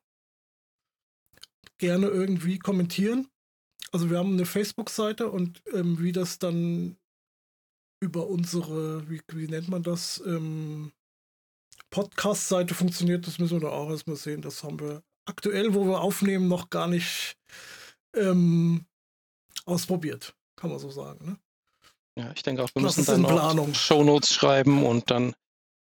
gerne 1.79 2.09
irgendwie 2.09 2.59
kommentieren 2.59 3.29
also 3.93 4.11
wir 4.11 4.19
haben 4.19 4.33
eine 4.33 4.47
Facebook-Seite 4.47 5.31
und 5.31 5.63
ähm, 5.73 5.99
wie 5.99 6.13
das 6.13 6.39
dann 6.39 6.97
über 8.01 8.29
unsere, 8.29 9.09
wie, 9.09 9.21
wie 9.33 9.49
nennt 9.49 9.69
man 9.69 9.83
das, 9.83 10.23
ähm, 10.27 10.93
Podcast-Seite 11.91 12.75
funktioniert, 12.75 13.27
das 13.27 13.39
müssen 13.39 13.61
wir 13.61 13.69
da 13.69 13.75
auch 13.75 13.89
erstmal 13.89 14.17
sehen. 14.17 14.43
Das 14.43 14.63
haben 14.63 14.79
wir 14.79 15.03
aktuell, 15.25 15.75
wo 15.75 15.87
wir 15.87 16.01
aufnehmen, 16.01 16.49
noch 16.49 16.69
gar 16.69 16.87
nicht 16.87 17.37
ähm, 18.15 18.85
ausprobiert, 19.65 20.35
kann 20.57 20.71
man 20.71 20.79
so 20.79 20.91
sagen. 20.91 21.25
Ne? 21.25 21.39
Ja, 22.23 22.33
ich 22.35 22.43
denke 22.43 22.63
auch, 22.63 22.69
wir 22.75 22.83
Das 22.83 22.99
müssen 22.99 23.23
dann 23.23 23.23
Planung. 23.23 23.71
auch 23.71 23.75
Shownotes 23.75 24.35
schreiben 24.35 24.85
und 24.85 25.11
dann 25.11 25.35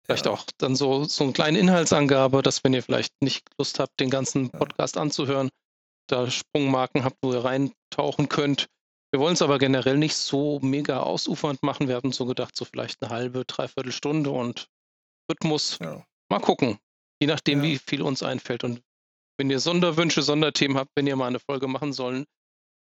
vielleicht 0.05 0.25
Ja. 0.25 0.31
auch 0.31 0.45
dann 0.57 0.75
so, 0.75 1.03
so 1.05 1.23
eine 1.23 1.33
kleine 1.33 1.59
Inhaltsangabe, 1.59 2.41
dass 2.41 2.63
wenn 2.63 2.73
ihr 2.73 2.83
vielleicht 2.83 3.13
nicht 3.21 3.47
Lust 3.57 3.79
habt, 3.79 3.99
den 3.99 4.09
ganzen. 4.09 4.49
Podcast 4.51 4.97
anzuhören, 4.97 5.49
da 6.07 6.29
Sprungmarken 6.29 7.03
habt, 7.03 7.17
wo 7.21 7.33
ihr 7.33 7.43
reintauchen 7.43 8.29
könnt. 8.29 8.67
Wir 9.11 9.19
wollen 9.19 9.33
es 9.33 9.41
aber 9.41 9.57
generell 9.59 9.97
nicht 9.97 10.15
so 10.15 10.59
mega 10.61 11.01
ausufernd 11.01 11.63
machen. 11.63 11.87
Wir 11.87 11.95
hatten 11.95 12.11
so 12.11 12.25
gedacht, 12.25 12.55
so 12.55 12.65
vielleicht 12.65 13.01
eine 13.01 13.11
halbe, 13.11 13.45
dreiviertel 13.45 13.91
Stunde 13.91 14.29
und 14.29 14.67
Rhythmus. 15.31 15.79
Ja. 15.79 16.05
Mal 16.29 16.39
gucken. 16.39 16.77
Je 17.21 17.27
nachdem, 17.27 17.59
Ja. 17.59 17.63
wie 17.69 17.77
viel 17.79 18.01
uns 18.01 18.21
einfällt. 18.23 18.63
Und 18.63 18.81
wenn 19.37 19.49
ihr 19.49 19.59
Sonderwünsche, 19.59 20.21
Sonderthemen 20.21 20.77
habt, 20.77 20.91
wenn 20.95 21.07
ihr 21.07 21.15
mal 21.15 21.27
eine 21.27 21.39
Folge 21.39 21.67
machen 21.67 21.93
sollen 21.93 22.25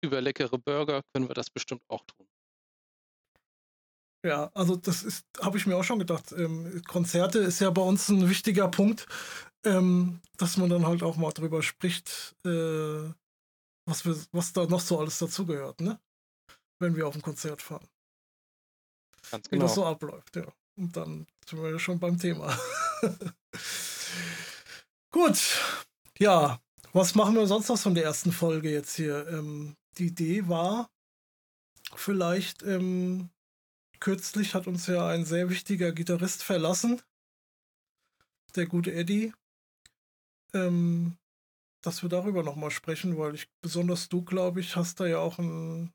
über 0.04 0.20
leckere 0.20 0.58
Burger, 0.58 1.02
können 1.14 1.28
wir 1.28 1.34
das 1.34 1.48
bestimmt 1.50 1.82
auch 1.88 2.04
tun. 2.06 2.25
Ja, 4.26 4.50
also 4.54 4.74
das 4.74 5.04
ist, 5.04 5.24
habe 5.40 5.56
ich 5.56 5.66
mir 5.66 5.76
auch 5.76 5.84
schon 5.84 6.00
gedacht. 6.00 6.32
Ähm, 6.32 6.82
Konzerte 6.88 7.38
ist 7.38 7.60
ja 7.60 7.70
bei 7.70 7.82
uns 7.82 8.08
ein 8.08 8.28
wichtiger 8.28 8.66
Punkt, 8.66 9.06
ähm, 9.64 10.20
dass 10.36 10.56
man 10.56 10.68
dann 10.68 10.84
halt 10.84 11.04
auch 11.04 11.16
mal 11.16 11.30
drüber 11.30 11.62
spricht, 11.62 12.34
äh, 12.44 13.08
was, 13.86 14.04
wir, 14.04 14.16
was 14.32 14.52
da 14.52 14.66
noch 14.66 14.80
so 14.80 14.98
alles 14.98 15.18
dazugehört, 15.18 15.80
ne? 15.80 16.00
Wenn 16.80 16.96
wir 16.96 17.06
auf 17.06 17.14
ein 17.14 17.22
Konzert 17.22 17.62
fahren. 17.62 17.86
Ganz 19.30 19.46
Wie 19.46 19.50
genau. 19.50 19.66
das 19.66 19.76
so 19.76 19.86
abläuft, 19.86 20.34
ja. 20.34 20.52
Und 20.76 20.96
dann 20.96 21.28
sind 21.48 21.62
wir 21.62 21.70
ja 21.70 21.78
schon 21.78 22.00
beim 22.00 22.18
Thema. 22.18 22.58
Gut, 25.12 25.38
ja, 26.18 26.60
was 26.92 27.14
machen 27.14 27.36
wir 27.36 27.46
sonst 27.46 27.68
noch 27.68 27.78
von 27.78 27.94
der 27.94 28.02
ersten 28.02 28.32
Folge 28.32 28.72
jetzt 28.72 28.96
hier? 28.96 29.28
Ähm, 29.28 29.76
die 29.98 30.06
Idee 30.06 30.48
war, 30.48 30.90
vielleicht 31.94 32.64
ähm, 32.64 33.30
kürzlich 34.06 34.54
hat 34.54 34.68
uns 34.68 34.86
ja 34.86 35.08
ein 35.08 35.24
sehr 35.24 35.50
wichtiger 35.50 35.90
Gitarrist 35.90 36.44
verlassen, 36.44 37.02
der 38.54 38.66
gute 38.66 38.92
Eddie, 38.92 39.32
ähm, 40.54 41.18
dass 41.82 42.02
wir 42.02 42.08
darüber 42.08 42.44
nochmal 42.44 42.70
sprechen, 42.70 43.18
weil 43.18 43.34
ich, 43.34 43.48
besonders 43.62 44.08
du, 44.08 44.22
glaube 44.22 44.60
ich, 44.60 44.76
hast 44.76 45.00
da 45.00 45.06
ja 45.06 45.18
auch 45.18 45.40
ein 45.40 45.92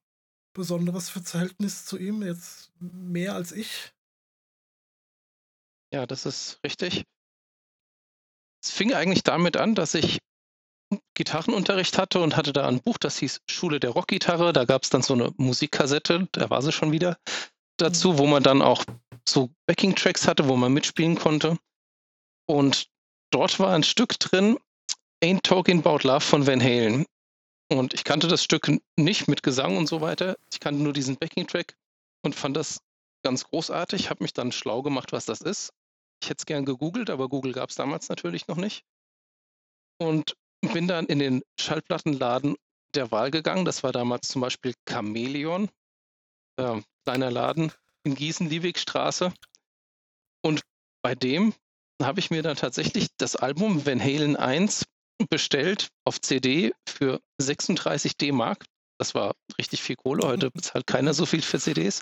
besonderes 0.51 1.10
Verhältnis 1.10 1.86
zu 1.86 1.98
ihm, 1.98 2.22
jetzt 2.22 2.74
mehr 2.82 3.34
als 3.34 3.53
ich. 3.53 3.94
Ja, 5.94 6.06
das 6.06 6.25
ist 6.25 6.60
richtig. 6.65 7.06
Es 8.62 8.72
fing 8.72 8.94
eigentlich 8.94 9.24
damit 9.24 9.56
an, 9.56 9.74
dass 9.74 9.94
ich 9.94 10.20
Gitarrenunterricht 11.13 11.98
hatte 11.98 12.20
und 12.20 12.36
hatte 12.36 12.51
da 12.51 12.68
ein 12.68 12.82
Buch, 12.82 12.98
das 12.98 13.20
hieß 13.20 13.39
Schule 13.50 13.80
der 13.80 13.91
Rockgitarre. 13.91 14.51
Da 14.51 14.65
gab 14.65 14.84
es 14.84 14.89
dann 14.89 15.01
so 15.01 15.13
eine 15.13 15.32
Musikkassette, 15.38 16.27
da 16.34 16.50
war 16.50 16.62
sie 16.62 16.74
schon 16.74 16.91
wieder 16.91 17.18
dazu, 17.82 18.18
wo 18.18 18.28
man 18.28 18.44
dann 18.44 18.62
auch 18.62 18.84
so 19.28 19.50
Backing-Tracks 19.68 20.28
hatte, 20.28 20.48
wo 20.48 20.56
man 20.56 20.74
mitspielen 20.74 21.18
konnte. 21.18 21.58
Und 22.48 22.88
dort 23.32 23.60
war 23.60 23.74
ein 23.74 23.84
Stück 23.84 24.20
drin, 24.20 24.58
Ain't 25.24 25.44
Talking 25.44 25.80
About 25.80 26.08
Love 26.08 26.22
von 26.22 26.48
Van 26.48 26.62
Halen. 26.62 27.06
Und 27.70 27.94
ich 27.94 28.04
kannte 28.04 28.28
das 28.28 28.44
Stück 28.44 28.70
nicht 28.98 29.28
mit 29.28 29.44
Gesang 29.44 29.78
und 29.78 29.88
so 29.88 30.02
weiter. 30.02 30.38
Ich 30.52 30.60
kannte 30.60 30.82
nur 30.82 30.94
diesen 30.94 31.16
Backing-Track 31.18 31.76
und 32.22 32.36
fand 32.36 32.58
das 32.58 32.82
ganz 33.24 33.46
großartig. 33.46 34.10
Habe 34.10 34.24
mich 34.24 34.34
dann 34.34 34.52
schlau 34.52 34.82
gemacht, 34.82 35.12
was 35.14 35.26
das 35.26 35.42
ist. 35.42 35.72
Ich 36.22 36.30
hätte 36.30 36.42
es 36.42 36.46
gern 36.46 36.66
gegoogelt, 36.66 37.10
aber 37.10 37.30
Google 37.30 37.54
gab 37.54 37.70
es 37.70 37.76
damals 37.76 38.10
natürlich 38.10 38.48
noch 38.48 38.58
nicht. 38.58 38.84
Und 40.00 40.36
bin 40.74 40.88
dann 40.88 41.06
in 41.06 41.20
den 41.20 41.42
Schallplattenladen 41.60 42.56
der 42.94 43.12
Wahl 43.12 43.32
gegangen. 43.32 43.66
Das 43.66 43.84
war 43.84 43.92
damals 43.92 44.28
zum 44.28 44.42
Beispiel 44.42 44.74
Chamäleon, 44.88 45.70
äh, 46.58 46.81
kleiner 47.03 47.31
Laden 47.31 47.72
in 48.03 48.15
Gießen, 48.15 48.50
Liebigstraße. 48.50 49.34
Und 50.43 50.62
bei 51.03 51.15
dem 51.15 51.53
habe 52.01 52.20
ich 52.20 52.31
mir 52.31 52.41
dann 52.41 52.58
tatsächlich 52.58 53.08
das 53.17 53.36
Album 53.36 53.86
Van 53.86 54.01
Halen 54.01 54.36
1 54.36 54.86
bestellt 55.29 55.89
auf 56.03 56.20
CD 56.20 56.74
für 56.88 57.20
36 57.39 58.17
D-Mark. 58.17 58.65
Das 58.98 59.13
war 59.15 59.36
richtig 59.58 59.81
viel 59.81 59.96
Kohle. 59.96 60.27
Heute 60.27 60.51
bezahlt 60.51 60.88
keiner 60.88 61.13
so 61.13 61.25
viel 61.25 61.41
für 61.41 61.60
CDs. 61.60 62.01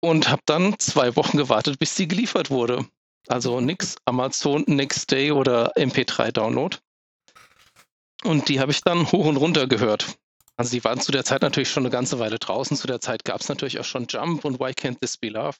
Und 0.00 0.30
habe 0.30 0.42
dann 0.46 0.78
zwei 0.78 1.16
Wochen 1.16 1.36
gewartet, 1.36 1.78
bis 1.78 1.96
sie 1.96 2.06
geliefert 2.06 2.50
wurde. 2.50 2.86
Also 3.26 3.60
nix 3.60 3.96
Amazon 4.04 4.64
Next 4.66 5.10
Day 5.10 5.32
oder 5.32 5.76
MP3-Download. 5.76 6.78
Und 8.24 8.48
die 8.48 8.60
habe 8.60 8.72
ich 8.72 8.80
dann 8.80 9.10
hoch 9.10 9.26
und 9.26 9.36
runter 9.36 9.66
gehört. 9.66 10.18
Also 10.58 10.72
die 10.72 10.82
waren 10.82 11.00
zu 11.00 11.12
der 11.12 11.24
Zeit 11.24 11.42
natürlich 11.42 11.70
schon 11.70 11.84
eine 11.84 11.90
ganze 11.90 12.18
Weile 12.18 12.38
draußen. 12.38 12.76
Zu 12.76 12.88
der 12.88 13.00
Zeit 13.00 13.24
gab 13.24 13.40
es 13.40 13.48
natürlich 13.48 13.78
auch 13.78 13.84
schon 13.84 14.06
Jump 14.08 14.44
und 14.44 14.58
Why 14.58 14.72
Can't 14.72 14.98
This 14.98 15.16
Be 15.16 15.28
Love. 15.28 15.56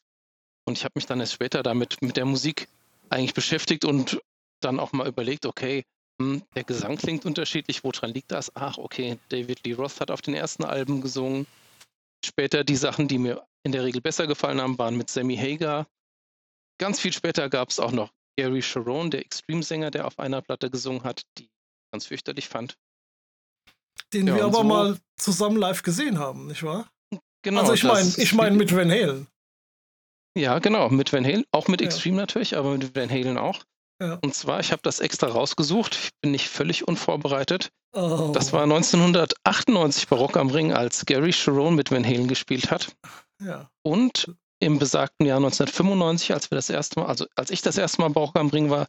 Und 0.66 0.76
ich 0.76 0.84
habe 0.84 0.94
mich 0.96 1.06
dann 1.06 1.20
erst 1.20 1.34
später 1.34 1.62
damit 1.62 2.02
mit 2.02 2.16
der 2.16 2.24
Musik 2.24 2.68
eigentlich 3.08 3.32
beschäftigt 3.32 3.84
und 3.84 4.20
dann 4.60 4.80
auch 4.80 4.92
mal 4.92 5.06
überlegt, 5.06 5.46
okay, 5.46 5.84
hm, 6.20 6.42
der 6.56 6.64
Gesang 6.64 6.96
klingt 6.96 7.24
unterschiedlich, 7.24 7.84
woran 7.84 8.12
liegt 8.12 8.32
das? 8.32 8.54
Ach, 8.56 8.76
okay, 8.76 9.18
David 9.28 9.64
Lee 9.64 9.74
Roth 9.74 10.00
hat 10.00 10.10
auf 10.10 10.20
den 10.20 10.34
ersten 10.34 10.64
Alben 10.64 11.00
gesungen. 11.00 11.46
Später 12.24 12.64
die 12.64 12.76
Sachen, 12.76 13.06
die 13.06 13.18
mir 13.18 13.46
in 13.62 13.70
der 13.70 13.84
Regel 13.84 14.00
besser 14.00 14.26
gefallen 14.26 14.60
haben, 14.60 14.78
waren 14.80 14.96
mit 14.96 15.10
Sammy 15.10 15.36
Hagar. 15.36 15.86
Ganz 16.80 16.98
viel 16.98 17.12
später 17.12 17.48
gab 17.48 17.70
es 17.70 17.78
auch 17.78 17.92
noch 17.92 18.10
Gary 18.36 18.62
Sharon, 18.62 19.12
der 19.12 19.20
Extreme-Sänger, 19.20 19.92
der 19.92 20.08
auf 20.08 20.18
einer 20.18 20.42
Platte 20.42 20.70
gesungen 20.70 21.04
hat, 21.04 21.22
die 21.38 21.44
ich 21.44 21.50
ganz 21.92 22.06
fürchterlich 22.06 22.48
fand. 22.48 22.76
Den 24.12 24.26
Ja, 24.26 24.36
wir 24.36 24.44
aber 24.44 24.58
so- 24.58 24.64
mal 24.64 24.98
zusammen 25.16 25.56
live 25.56 25.82
gesehen 25.82 26.18
haben, 26.18 26.46
nicht 26.46 26.62
wahr? 26.62 26.88
Genau. 27.42 27.60
also 27.60 27.72
ich 27.74 27.84
meine, 27.84 28.12
ich 28.16 28.34
meine 28.34 28.56
mit 28.56 28.74
Van 28.74 28.90
Halen. 28.90 29.26
Ja, 30.36 30.58
genau, 30.58 30.88
mit 30.90 31.12
Van 31.12 31.24
Halen, 31.24 31.44
auch 31.52 31.68
mit 31.68 31.80
Ja. 31.80 31.86
Extreme 31.86 32.16
natürlich, 32.16 32.56
aber 32.56 32.72
mit 32.76 32.94
Van 32.94 33.10
Halen 33.10 33.38
auch. 33.38 33.64
Ja. 34.00 34.18
Und 34.22 34.34
zwar, 34.34 34.60
ich 34.60 34.70
habe 34.70 34.82
das 34.82 35.00
extra 35.00 35.26
rausgesucht, 35.28 35.94
ich 35.96 36.10
bin 36.20 36.30
nicht 36.30 36.48
völlig 36.48 36.86
unvorbereitet. 36.86 37.70
Oh, 37.96 38.30
Das 38.32 38.52
war 38.52 38.62
1998 38.66 40.08
bei 40.08 40.16
Rock 40.16 40.36
am 40.36 40.50
Ring, 40.50 40.72
als 40.72 41.04
Gary 41.06 41.32
Sharon 41.32 41.74
mit 41.74 41.90
Van 41.90 42.04
Halen 42.04 42.28
gespielt 42.28 42.70
hat. 42.70 42.94
ja. 43.42 43.68
Und 43.82 44.32
im 44.60 44.78
besagten 44.78 45.24
Jahr 45.26 45.38
1995, 45.38 46.32
als 46.32 46.50
wir 46.50 46.56
das 46.56 46.68
erste 46.70 47.00
Mal, 47.00 47.06
also 47.06 47.26
als 47.36 47.50
ich 47.50 47.62
das 47.62 47.78
erste 47.78 48.00
Mal 48.00 48.08
bei 48.10 48.20
Rock 48.20 48.36
am 48.36 48.48
Ring 48.48 48.70
war, 48.70 48.88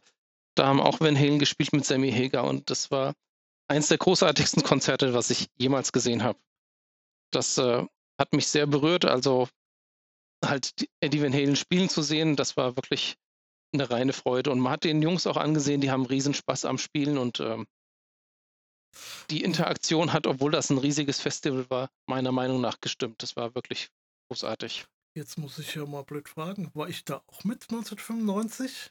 da 0.56 0.66
haben 0.66 0.80
auch 0.80 1.00
Van 1.00 1.16
Halen 1.16 1.38
gespielt 1.38 1.72
mit 1.72 1.84
Sammy 1.84 2.10
Hagar 2.12 2.44
und 2.44 2.68
das 2.70 2.90
war 2.90 3.14
eins 3.70 3.88
der 3.88 3.98
großartigsten 3.98 4.62
Konzerte, 4.62 5.14
was 5.14 5.30
ich 5.30 5.48
jemals 5.56 5.92
gesehen 5.92 6.22
habe. 6.22 6.38
Das 7.32 7.56
äh, 7.58 7.86
hat 8.18 8.32
mich 8.32 8.48
sehr 8.48 8.66
berührt, 8.66 9.04
also 9.04 9.48
halt 10.44 10.80
die- 10.80 10.90
Eddie 11.00 11.22
Van 11.22 11.32
Halen 11.32 11.56
spielen 11.56 11.88
zu 11.88 12.02
sehen, 12.02 12.34
das 12.36 12.56
war 12.56 12.76
wirklich 12.76 13.16
eine 13.72 13.88
reine 13.88 14.12
Freude 14.12 14.50
und 14.50 14.58
man 14.58 14.72
hat 14.72 14.84
den 14.84 15.00
Jungs 15.00 15.26
auch 15.28 15.36
angesehen, 15.36 15.80
die 15.80 15.92
haben 15.92 16.04
riesen 16.04 16.34
Spaß 16.34 16.64
am 16.64 16.78
Spielen 16.78 17.18
und 17.18 17.38
ähm, 17.38 17.66
die 19.30 19.44
Interaktion 19.44 20.12
hat, 20.12 20.26
obwohl 20.26 20.50
das 20.50 20.70
ein 20.70 20.78
riesiges 20.78 21.20
Festival 21.20 21.70
war, 21.70 21.90
meiner 22.06 22.32
Meinung 22.32 22.60
nach 22.60 22.80
gestimmt. 22.80 23.22
Das 23.22 23.36
war 23.36 23.54
wirklich 23.54 23.88
großartig. 24.28 24.86
Jetzt 25.16 25.38
muss 25.38 25.58
ich 25.60 25.74
ja 25.76 25.86
mal 25.86 26.02
blöd 26.02 26.28
fragen. 26.28 26.70
War 26.74 26.88
ich 26.88 27.04
da 27.04 27.22
auch 27.28 27.44
mit 27.44 27.70
1995 27.70 28.90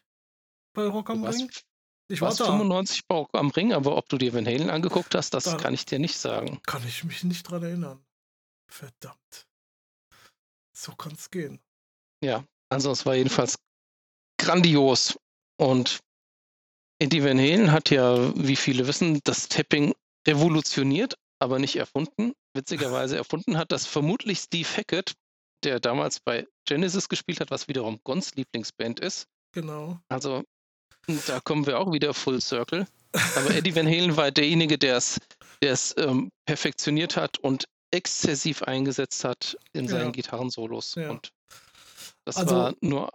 bei 0.73 0.87
Rock 0.87 1.09
am 1.09 1.25
Ring? 1.25 1.51
Ich 2.11 2.21
war 2.21 2.29
warst 2.29 2.39
da. 2.39 2.45
95 2.45 3.05
bei 3.07 3.15
Rock 3.15 3.29
am 3.33 3.49
Ring, 3.51 3.71
aber 3.73 3.95
ob 3.95 4.09
du 4.09 4.17
dir 4.17 4.33
Van 4.33 4.45
Halen 4.45 4.69
angeguckt 4.69 5.13
hast, 5.15 5.33
das 5.33 5.43
Da- 5.45 5.57
kann 5.57 5.73
ich 5.73 5.85
dir 5.85 5.99
nicht 5.99 6.17
sagen. 6.17 6.59
Kann 6.65 6.85
ich 6.87 7.03
mich 7.03 7.23
nicht 7.23 7.43
dran 7.43 7.63
erinnern. 7.63 8.03
Verdammt. 8.67 9.47
So 10.75 10.93
kann 10.95 11.13
es 11.13 11.29
gehen. 11.29 11.59
Ja, 12.23 12.43
also 12.69 12.91
es 12.91 13.05
war 13.05 13.15
jedenfalls 13.15 13.57
grandios. 14.39 15.17
Und 15.57 15.99
Eddie 17.01 17.23
Van 17.23 17.37
Halen 17.37 17.71
hat 17.71 17.89
ja, 17.89 18.33
wie 18.35 18.55
viele 18.55 18.87
wissen, 18.87 19.19
das 19.23 19.47
Tapping 19.49 19.93
revolutioniert, 20.27 21.15
aber 21.39 21.59
nicht 21.59 21.75
erfunden. 21.75 22.33
Witzigerweise 22.53 23.17
erfunden 23.23 23.57
hat 23.57 23.71
das 23.71 23.85
vermutlich 23.85 24.39
Steve 24.39 24.67
Hackett, 24.67 25.13
der 25.63 25.79
damals 25.79 26.19
bei 26.21 26.47
Genesis 26.65 27.09
gespielt 27.09 27.39
hat, 27.41 27.51
was 27.51 27.67
wiederum 27.67 27.99
Gons 28.03 28.35
Lieblingsband 28.35 28.99
ist. 28.99 29.27
Genau. 29.53 29.99
Also 30.09 30.43
da 31.27 31.39
kommen 31.39 31.65
wir 31.65 31.79
auch 31.79 31.91
wieder 31.91 32.13
full 32.13 32.41
circle. 32.41 32.87
Aber 33.35 33.55
Eddie 33.55 33.75
Van 33.75 33.87
Halen 33.87 34.15
war 34.17 34.31
derjenige, 34.31 34.77
der 34.77 34.97
es 35.61 35.95
ähm, 35.97 36.31
perfektioniert 36.45 37.17
hat 37.17 37.37
und 37.39 37.67
exzessiv 37.91 38.61
eingesetzt 38.63 39.23
hat 39.23 39.57
in 39.73 39.87
seinen 39.87 40.05
Ja. 40.05 40.11
Gitarrensolos. 40.11 40.95
Ja. 40.95 41.09
Und 41.09 41.31
das 42.25 42.37
Also- 42.37 42.55
war 42.55 42.73
nur 42.81 43.11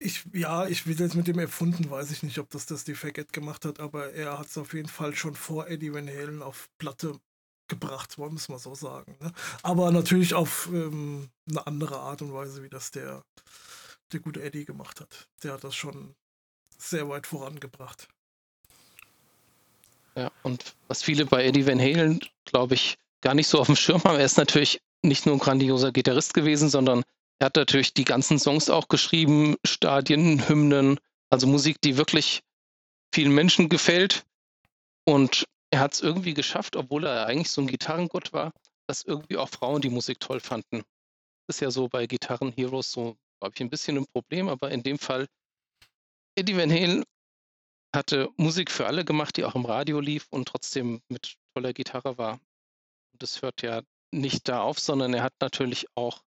Ich, 0.00 0.24
ja, 0.32 0.68
ich 0.68 0.86
will 0.86 0.96
jetzt 1.00 1.16
mit 1.16 1.26
dem 1.26 1.40
erfunden, 1.40 1.90
weiß 1.90 2.12
ich 2.12 2.22
nicht, 2.22 2.38
ob 2.38 2.48
das 2.50 2.66
das 2.66 2.84
die 2.84 2.94
Faget 2.94 3.32
gemacht 3.32 3.64
hat, 3.64 3.80
aber 3.80 4.12
er 4.12 4.38
hat 4.38 4.46
es 4.46 4.56
auf 4.56 4.72
jeden 4.72 4.88
Fall 4.88 5.16
schon 5.16 5.34
vor 5.34 5.66
Eddie 5.66 5.92
Van 5.92 6.06
Halen 6.06 6.40
auf 6.40 6.68
Platte 6.78 7.18
gebracht, 7.66 8.16
wollen 8.16 8.30
wir 8.32 8.36
es 8.36 8.48
mal 8.48 8.60
so 8.60 8.76
sagen. 8.76 9.16
Ne? 9.20 9.32
Aber 9.64 9.90
natürlich 9.90 10.34
auf 10.34 10.68
ähm, 10.72 11.30
eine 11.50 11.66
andere 11.66 11.98
Art 11.98 12.22
und 12.22 12.32
Weise, 12.32 12.62
wie 12.62 12.68
das 12.68 12.92
der, 12.92 13.24
der 14.12 14.20
gute 14.20 14.42
Eddie 14.42 14.64
gemacht 14.64 15.00
hat. 15.00 15.28
Der 15.42 15.52
hat 15.52 15.64
das 15.64 15.74
schon 15.74 16.14
sehr 16.76 17.08
weit 17.08 17.26
vorangebracht. 17.26 18.08
Ja, 20.14 20.32
und 20.42 20.74
was 20.88 21.02
viele 21.02 21.26
bei 21.26 21.44
Eddie 21.44 21.66
Van 21.66 21.80
Halen, 21.80 22.20
glaube 22.44 22.74
ich, 22.74 22.98
gar 23.20 23.34
nicht 23.34 23.48
so 23.48 23.60
auf 23.60 23.66
dem 23.66 23.76
Schirm 23.76 24.02
haben, 24.04 24.18
er 24.18 24.24
ist 24.24 24.38
natürlich 24.38 24.80
nicht 25.02 25.26
nur 25.26 25.36
ein 25.36 25.40
grandioser 25.40 25.92
Gitarrist 25.92 26.34
gewesen, 26.34 26.68
sondern 26.68 27.04
er 27.38 27.46
hat 27.46 27.56
natürlich 27.56 27.94
die 27.94 28.04
ganzen 28.04 28.38
Songs 28.38 28.68
auch 28.68 28.88
geschrieben, 28.88 29.56
Stadien, 29.64 30.48
Hymnen, 30.48 30.98
also 31.30 31.46
Musik, 31.46 31.80
die 31.80 31.96
wirklich 31.96 32.42
vielen 33.14 33.32
Menschen 33.32 33.68
gefällt. 33.68 34.24
Und 35.04 35.46
er 35.70 35.80
hat 35.80 35.94
es 35.94 36.00
irgendwie 36.00 36.34
geschafft, 36.34 36.76
obwohl 36.76 37.06
er 37.06 37.26
eigentlich 37.26 37.50
so 37.50 37.60
ein 37.60 37.66
Gitarrengott 37.66 38.32
war, 38.32 38.52
dass 38.86 39.04
irgendwie 39.04 39.36
auch 39.36 39.48
Frauen 39.48 39.82
die 39.82 39.90
Musik 39.90 40.18
toll 40.18 40.40
fanden. 40.40 40.82
Ist 41.46 41.60
ja 41.60 41.70
so 41.70 41.88
bei 41.88 42.06
Gitarren 42.06 42.52
Heroes 42.52 42.90
so, 42.90 43.16
glaube 43.40 43.54
ich, 43.54 43.60
ein 43.60 43.70
bisschen 43.70 43.96
ein 43.96 44.06
Problem, 44.06 44.48
aber 44.48 44.70
in 44.70 44.82
dem 44.82 44.98
Fall, 44.98 45.26
Eddie 46.36 46.56
Van 46.56 46.70
Halen 46.70 47.04
hatte 47.94 48.30
Musik 48.36 48.70
für 48.70 48.86
alle 48.86 49.04
gemacht, 49.04 49.36
die 49.36 49.44
auch 49.44 49.54
im 49.54 49.64
Radio 49.64 50.00
lief 50.00 50.26
und 50.30 50.48
trotzdem 50.48 51.00
mit 51.08 51.36
toller 51.54 51.72
Gitarre 51.72 52.18
war. 52.18 52.34
Und 53.12 53.22
das 53.22 53.42
hört 53.42 53.62
ja 53.62 53.82
nicht 54.12 54.48
da 54.48 54.62
auf, 54.62 54.78
sondern 54.78 55.14
er 55.14 55.22
hat 55.22 55.34
natürlich 55.40 55.86
auch 55.94 56.22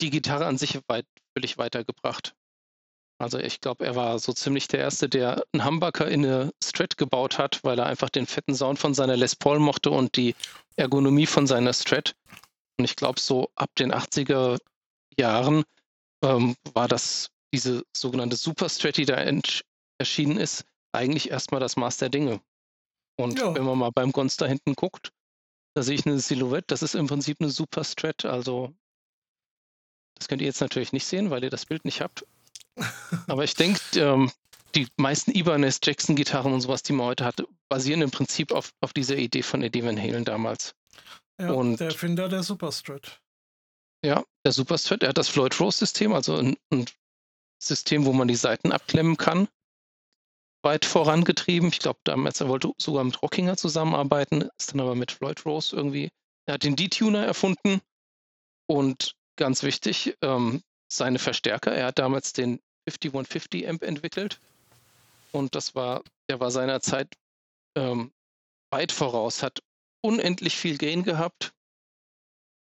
die 0.00 0.10
Gitarre 0.10 0.46
an 0.46 0.58
sich 0.58 0.78
weit, 0.88 1.06
völlig 1.36 1.58
weitergebracht. 1.58 2.34
Also 3.20 3.38
ich 3.38 3.60
glaube, 3.60 3.84
er 3.84 3.96
war 3.96 4.18
so 4.20 4.32
ziemlich 4.32 4.68
der 4.68 4.80
Erste, 4.80 5.08
der 5.08 5.44
einen 5.52 5.64
Humbucker 5.64 6.08
in 6.08 6.24
eine 6.24 6.52
Strat 6.62 6.96
gebaut 6.96 7.38
hat, 7.38 7.64
weil 7.64 7.78
er 7.78 7.86
einfach 7.86 8.10
den 8.10 8.26
fetten 8.26 8.54
Sound 8.54 8.78
von 8.78 8.94
seiner 8.94 9.16
Les 9.16 9.34
Paul 9.34 9.58
mochte 9.58 9.90
und 9.90 10.16
die 10.16 10.36
Ergonomie 10.76 11.26
von 11.26 11.48
seiner 11.48 11.72
Strat. 11.72 12.14
Und 12.78 12.84
ich 12.84 12.94
glaube, 12.94 13.18
so 13.18 13.50
ab 13.56 13.70
den 13.76 13.92
80er 13.92 14.60
Jahren 15.18 15.64
ähm, 16.22 16.56
war 16.74 16.88
das 16.88 17.30
diese 17.52 17.82
sogenannte 17.96 18.36
Super 18.36 18.68
Strat, 18.68 18.96
die 18.96 19.06
da 19.06 19.16
erschienen 19.98 20.36
ist, 20.38 20.64
eigentlich 20.92 21.30
erstmal 21.30 21.60
das 21.60 21.76
Maß 21.76 21.98
der 21.98 22.10
Dinge. 22.10 22.40
Und 23.16 23.38
ja. 23.38 23.54
wenn 23.54 23.64
man 23.64 23.78
mal 23.78 23.90
beim 23.90 24.12
Gons 24.12 24.36
da 24.36 24.46
hinten 24.46 24.74
guckt, 24.74 25.12
da 25.74 25.82
sehe 25.82 25.94
ich 25.94 26.06
eine 26.06 26.18
Silhouette, 26.18 26.66
das 26.68 26.82
ist 26.82 26.94
im 26.94 27.06
Prinzip 27.06 27.38
eine 27.40 27.50
Super 27.50 27.84
Strat, 27.84 28.24
also 28.24 28.74
das 30.18 30.28
könnt 30.28 30.42
ihr 30.42 30.48
jetzt 30.48 30.60
natürlich 30.60 30.92
nicht 30.92 31.06
sehen, 31.06 31.30
weil 31.30 31.44
ihr 31.44 31.50
das 31.50 31.66
Bild 31.66 31.84
nicht 31.84 32.00
habt. 32.00 32.26
Aber 33.26 33.44
ich 33.44 33.54
denke, 33.54 33.80
ähm, 33.96 34.30
die 34.74 34.88
meisten 34.96 35.32
Ibanez 35.32 35.80
Jackson 35.82 36.16
Gitarren 36.16 36.52
und 36.52 36.60
sowas, 36.60 36.82
die 36.82 36.92
man 36.92 37.06
heute 37.06 37.24
hat, 37.24 37.42
basieren 37.68 38.02
im 38.02 38.10
Prinzip 38.10 38.52
auf, 38.52 38.72
auf 38.80 38.92
dieser 38.92 39.16
Idee 39.16 39.42
von 39.42 39.62
Eddie 39.62 39.84
Van 39.84 39.98
Halen 39.98 40.24
damals. 40.24 40.74
Ja, 41.40 41.52
und 41.52 41.78
der 41.78 41.88
Erfinder 41.88 42.28
der 42.28 42.42
Superstrat. 42.42 43.20
Ja, 44.04 44.24
der 44.44 44.52
Superstrat, 44.52 45.02
er 45.02 45.10
hat 45.10 45.18
das 45.18 45.28
Floyd 45.28 45.58
Rose 45.60 45.78
System, 45.78 46.12
also 46.12 46.36
ein, 46.36 46.56
ein 46.72 46.86
System, 47.60 48.04
wo 48.04 48.12
man 48.12 48.28
die 48.28 48.36
Seiten 48.36 48.70
abklemmen 48.70 49.16
kann, 49.16 49.48
weit 50.62 50.84
vorangetrieben. 50.84 51.68
Ich 51.70 51.80
glaube, 51.80 51.98
damals 52.04 52.40
er 52.40 52.48
wollte 52.48 52.72
sogar 52.78 53.04
mit 53.04 53.20
Rockinger 53.22 53.56
zusammenarbeiten, 53.56 54.48
ist 54.58 54.72
dann 54.72 54.80
aber 54.80 54.94
mit 54.94 55.10
Floyd 55.10 55.44
Rose 55.44 55.74
irgendwie. 55.74 56.10
Er 56.46 56.54
hat 56.54 56.62
den 56.62 56.76
D-Tuner 56.76 57.24
erfunden 57.24 57.80
und 58.66 59.14
ganz 59.36 59.62
wichtig, 59.62 60.16
ähm, 60.22 60.62
seine 60.90 61.18
Verstärker. 61.18 61.72
Er 61.74 61.86
hat 61.86 61.98
damals 61.98 62.32
den 62.32 62.60
5150 62.88 63.68
Amp 63.68 63.82
entwickelt 63.82 64.40
und 65.32 65.54
das 65.54 65.74
war, 65.74 66.02
der 66.30 66.40
war 66.40 66.50
seiner 66.50 66.80
ähm, 67.76 68.12
weit 68.70 68.92
voraus, 68.92 69.42
hat 69.42 69.60
unendlich 70.00 70.56
viel 70.56 70.78
Gain 70.78 71.02
gehabt, 71.02 71.52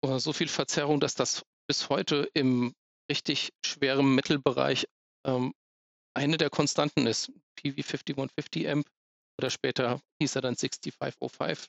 so 0.02 0.32
viel 0.32 0.48
Verzerrung, 0.48 1.00
dass 1.00 1.14
das 1.14 1.42
bis 1.66 1.88
heute 1.88 2.30
im 2.34 2.74
richtig 3.10 3.52
schweren 3.64 4.14
Metal-Bereich 4.14 4.86
ähm, 5.26 5.54
eine 6.14 6.36
der 6.36 6.50
Konstanten 6.50 7.06
ist. 7.06 7.32
PV 7.56 7.82
5150 7.82 8.68
Amp 8.68 8.88
oder 9.38 9.50
später 9.50 10.00
hieß 10.20 10.36
er 10.36 10.42
dann 10.42 10.54
6505 10.54 11.68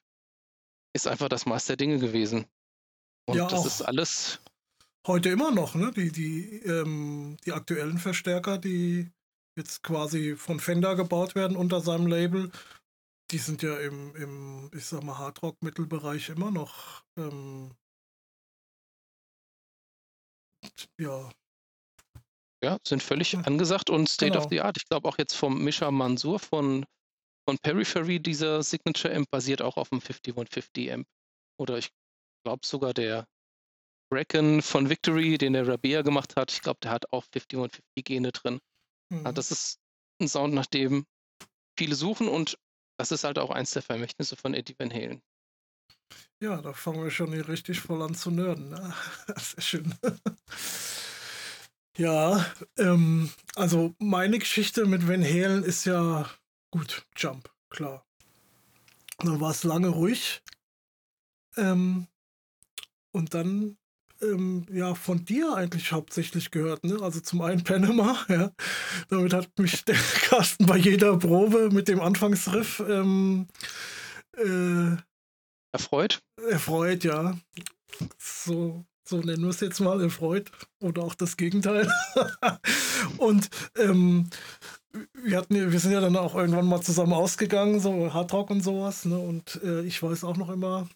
ist 0.94 1.08
einfach 1.08 1.30
das 1.30 1.46
Maß 1.46 1.66
der 1.66 1.78
Dinge 1.78 2.00
gewesen. 2.00 2.46
Und 3.28 3.38
ja, 3.38 3.48
das 3.48 3.66
ist 3.66 3.82
alles 3.82 4.40
heute 5.08 5.30
immer 5.30 5.52
noch, 5.52 5.76
ne? 5.76 5.92
Die, 5.92 6.12
die, 6.12 6.64
ähm, 6.64 7.38
die 7.46 7.52
aktuellen 7.52 8.00
Verstärker, 8.00 8.58
die 8.58 9.12
jetzt 9.58 9.84
quasi 9.84 10.36
von 10.36 10.60
Fender 10.60 10.96
gebaut 10.96 11.36
werden 11.36 11.58
unter 11.58 11.82
seinem 11.82 12.08
Label, 12.08 12.52
die 13.32 13.38
sind 13.38 13.62
ja 13.62 13.78
im, 13.78 14.16
im 14.16 14.72
ich 14.74 14.86
sag 14.86 15.04
mal, 15.04 15.18
Hardrock-Mittelbereich 15.18 16.30
immer 16.30 16.52
noch, 16.52 17.04
ähm, 17.18 17.72
ja. 21.00 21.30
Ja, 22.62 22.78
sind 22.86 23.02
völlig 23.02 23.32
ja. 23.32 23.42
angesagt 23.42 23.90
und 23.90 24.10
State 24.10 24.32
genau. 24.32 24.44
of 24.44 24.50
the 24.50 24.62
Art. 24.62 24.78
Ich 24.78 24.86
glaube 24.86 25.08
auch 25.08 25.18
jetzt 25.18 25.34
vom 25.34 25.64
Misha 25.64 25.90
Mansour 25.92 26.40
von, 26.40 26.86
von 27.48 27.58
Periphery, 27.60 28.20
dieser 28.20 28.62
Signature 28.64 29.16
Amp 29.16 29.30
basiert 29.32 29.62
auch 29.62 29.78
auf 29.78 29.90
dem 29.90 30.02
5150 30.02 30.92
Amp. 30.92 31.08
Oder 31.58 31.78
ich 31.78 31.90
glaube 32.44 32.66
sogar 32.66 32.94
der 32.94 33.26
Bracken 34.12 34.62
von 34.62 34.90
Victory, 34.90 35.38
den 35.38 35.54
der 35.54 35.68
Rabea 35.68 36.02
gemacht 36.02 36.36
hat, 36.36 36.52
ich 36.52 36.62
glaube, 36.62 36.80
der 36.82 36.92
hat 36.92 37.12
auch 37.14 37.24
5150 37.32 38.04
Gene 38.04 38.32
drin. 38.32 38.60
Mhm. 39.10 39.26
Also 39.26 39.34
das 39.34 39.52
ist 39.52 39.80
ein 40.20 40.28
Sound, 40.28 40.54
nach 40.54 40.66
dem 40.66 41.06
viele 41.78 41.96
suchen 41.96 42.28
und 42.28 42.58
das 43.00 43.12
ist 43.12 43.24
halt 43.24 43.40
auch 43.40 43.52
eins 43.52 43.72
der 43.72 43.84
Vermächtnisse 43.84 44.36
von 44.36 44.54
Eddie 44.54 44.76
Van 44.78 44.92
Halen. 44.92 45.22
Ja, 46.42 46.62
da 46.62 46.72
fangen 46.72 47.04
wir 47.04 47.12
schon 47.12 47.34
hier 47.34 47.48
richtig 47.50 47.82
voll 47.82 48.02
an 48.02 48.16
zu 48.16 48.32
nörden. 48.32 48.70
Ne? 48.70 48.94
Sehr 49.38 49.62
schön. 49.62 49.94
ja, 51.98 52.46
ähm, 52.78 53.30
also 53.56 53.94
meine 54.00 54.40
Geschichte 54.40 54.86
mit 54.86 55.06
Van 55.06 55.24
Halen 55.24 55.64
ist 55.64 55.86
ja 55.86 56.30
gut, 56.72 57.06
Jump, 57.18 57.52
klar. 57.70 58.06
Dann 59.18 59.42
war 59.42 59.52
es 59.52 59.66
lange 59.66 59.90
ruhig. 59.90 60.42
Ähm, 61.58 62.08
und 63.12 63.34
dann 63.34 63.78
ähm, 64.22 64.66
ja 64.72 64.96
von 64.96 65.26
dir 65.26 65.56
eigentlich 65.56 65.92
hauptsächlich 65.92 66.52
gehört. 66.52 66.86
Ne? 66.86 67.02
Also 67.02 67.20
zum 67.20 67.42
einen 67.42 67.66
Panama, 67.66 68.18
ja. 68.30 68.54
Damit 69.10 69.34
hat 69.34 69.60
mich 69.60 69.84
der 69.84 69.98
Carsten 70.30 70.66
bei 70.66 70.78
jeder 70.78 71.18
Probe 71.18 71.70
mit 71.70 71.90
dem 71.90 72.00
Anfangsriff 72.00 72.82
ähm, 72.88 73.48
äh, 74.38 74.96
erfreut. 75.72 76.22
Erfreut, 76.50 77.04
ja. 77.04 77.38
So, 78.18 78.86
so 79.08 79.18
nennen 79.18 79.42
wir 79.42 79.50
es 79.50 79.60
jetzt 79.60 79.80
mal, 79.80 80.02
erfreut. 80.02 80.52
Oder 80.80 81.04
auch 81.04 81.16
das 81.16 81.38
Gegenteil. 81.38 81.92
und 83.18 83.50
ähm, 83.78 84.30
wir, 85.14 85.38
hatten, 85.38 85.72
wir 85.72 85.80
sind 85.80 85.92
ja 85.92 86.02
dann 86.02 86.16
auch 86.16 86.36
irgendwann 86.36 86.68
mal 86.68 86.82
zusammen 86.82 87.14
ausgegangen, 87.14 87.80
so 87.80 88.14
Hardrock 88.14 88.50
und 88.50 88.62
sowas. 88.62 89.06
Ne? 89.06 89.18
Und 89.18 89.62
äh, 89.64 89.82
ich 89.82 90.02
weiß 90.02 90.24
auch 90.24 90.38
noch 90.38 90.50
immer, 90.50 90.88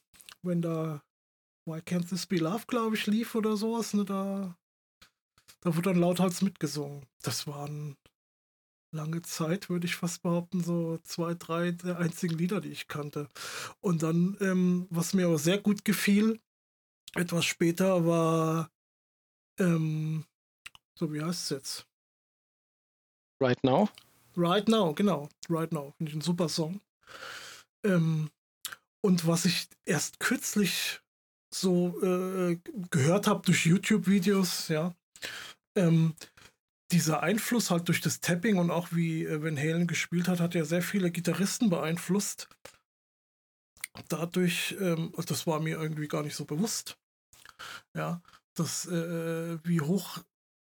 wenn 0.42 0.62
da 0.62 1.02
Why 1.66 1.80
Can't 1.80 2.10
This 2.10 2.26
Be 2.26 2.38
Love, 2.38 2.64
glaube 2.68 2.96
ich, 2.96 3.08
lief 3.08 3.36
oder 3.36 3.58
sowas. 3.58 3.94
Ne? 3.94 4.06
Da, 4.06 4.56
da 5.62 5.76
wurde 5.76 5.94
dann 5.94 6.02
lauthals 6.02 6.42
mitgesungen. 6.42 7.06
Das 7.22 7.48
waren 7.48 7.96
lange 8.94 9.22
Zeit, 9.22 9.70
würde 9.70 9.86
ich 9.86 9.96
fast 9.96 10.22
behaupten, 10.22 10.64
so 10.64 11.00
zwei, 11.04 11.34
drei 11.34 11.72
der 11.72 11.98
einzigen 11.98 12.38
Lieder, 12.38 12.62
die 12.62 12.70
ich 12.70 12.88
kannte. 12.88 13.30
Und 13.82 14.04
dann, 14.04 14.38
ähm, 14.40 14.88
was 14.90 15.14
mir 15.14 15.26
aber 15.26 15.40
sehr 15.40 15.58
gut 15.58 15.84
gefiel, 15.84 16.40
etwas 17.16 17.46
später 17.46 18.06
war, 18.06 18.72
ähm, 19.60 20.26
so 20.98 21.12
wie 21.14 21.22
heißt 21.22 21.44
es 21.44 21.50
jetzt? 21.50 21.88
Right 23.42 23.62
Now? 23.64 23.90
Right 24.36 24.68
Now, 24.68 24.94
genau. 24.94 25.30
Right 25.50 25.72
Now. 25.72 25.94
Finde 25.98 26.12
ich 26.12 26.16
ein 26.16 26.22
super 26.22 26.50
Song. 26.50 26.82
Ähm, 27.84 28.30
und 29.02 29.28
was 29.28 29.46
ich 29.46 29.68
erst 29.86 30.20
kürzlich 30.20 31.02
so 31.54 32.02
äh, 32.02 32.58
gehört 32.90 33.28
habe 33.28 33.46
durch 33.46 33.66
YouTube-Videos, 33.66 34.70
ja, 34.70 34.96
ähm, 35.76 36.16
dieser 36.94 37.22
Einfluss 37.22 37.72
halt 37.72 37.88
durch 37.88 38.02
das 38.02 38.22
Tapping 38.22 38.58
und 38.58 38.72
auch 38.72 38.90
wie 38.92 39.26
äh, 39.26 39.42
Van 39.42 39.58
Halen 39.58 39.88
gespielt 39.88 40.28
hat, 40.28 40.40
hat 40.40 40.56
ja 40.56 40.66
sehr 40.66 40.82
viele 40.82 41.12
Gitarristen 41.12 41.70
beeinflusst. 41.70 42.48
Dadurch, 44.08 44.76
ähm, 44.80 45.14
also 45.16 45.28
das 45.28 45.46
war 45.46 45.60
mir 45.60 45.78
irgendwie 45.78 46.08
gar 46.08 46.24
nicht 46.24 46.36
so 46.36 46.46
bewusst. 46.46 46.98
Ja, 47.96 48.22
dass, 48.56 48.86
äh, 48.86 49.58
wie 49.64 49.82
hoch 49.82 50.20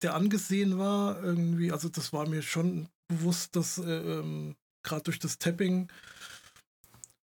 der 0.02 0.14
angesehen 0.14 0.78
war, 0.78 1.22
irgendwie, 1.22 1.72
also 1.72 1.88
das 1.88 2.12
war 2.12 2.28
mir 2.28 2.42
schon 2.42 2.88
bewusst, 3.08 3.56
dass 3.56 3.78
äh, 3.78 3.84
ähm, 3.84 4.56
gerade 4.82 5.04
durch 5.04 5.18
das 5.18 5.38
Tapping 5.38 5.88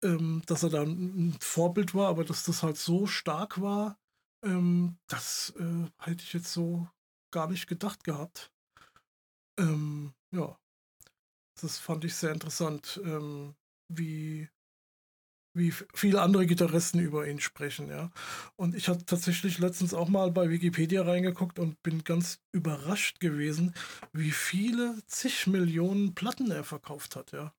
ähm, 0.04 0.42
dass 0.46 0.64
er 0.64 0.70
da 0.70 0.84
ein 0.84 1.38
Vorbild 1.42 1.94
war, 1.94 2.10
aber 2.10 2.24
dass 2.24 2.44
das 2.44 2.64
halt 2.64 2.78
so 2.78 3.08
stark 3.08 3.62
war, 3.62 3.98
ähm, 4.44 4.98
das 5.08 5.54
äh, 5.58 5.90
hätte 6.00 6.24
ich 6.24 6.34
jetzt 6.34 6.54
so 6.54 6.88
gar 7.32 7.50
nicht 7.50 7.68
gedacht 7.68 8.04
gehabt. 8.04 8.52
Ähm, 9.60 10.14
ja, 10.32 10.58
das 11.62 11.78
fand 11.80 12.06
ich 12.06 12.16
sehr 12.16 12.32
interessant, 12.32 13.00
ähm, 13.04 13.56
wie, 13.90 14.50
wie 15.54 15.72
viele 15.94 16.22
andere 16.22 16.46
Gitarristen 16.46 17.00
über 17.00 17.28
ihn 17.28 17.40
sprechen, 17.42 17.90
ja. 17.90 18.12
Und 18.56 18.76
ich 18.76 18.88
hatte 18.88 19.06
tatsächlich 19.06 19.60
letztens 19.60 19.94
auch 19.94 20.08
mal 20.10 20.32
bei 20.32 20.50
Wikipedia 20.50 21.04
reingeguckt 21.04 21.60
und 21.60 21.82
bin 21.84 22.04
ganz 22.04 22.40
überrascht 22.54 23.20
gewesen, 23.20 23.74
wie 24.14 24.32
viele 24.32 25.02
zig 25.08 25.48
Millionen 25.48 26.16
Platten 26.16 26.52
er 26.52 26.64
verkauft 26.64 27.16
hat, 27.16 27.32
ja. 27.34 27.54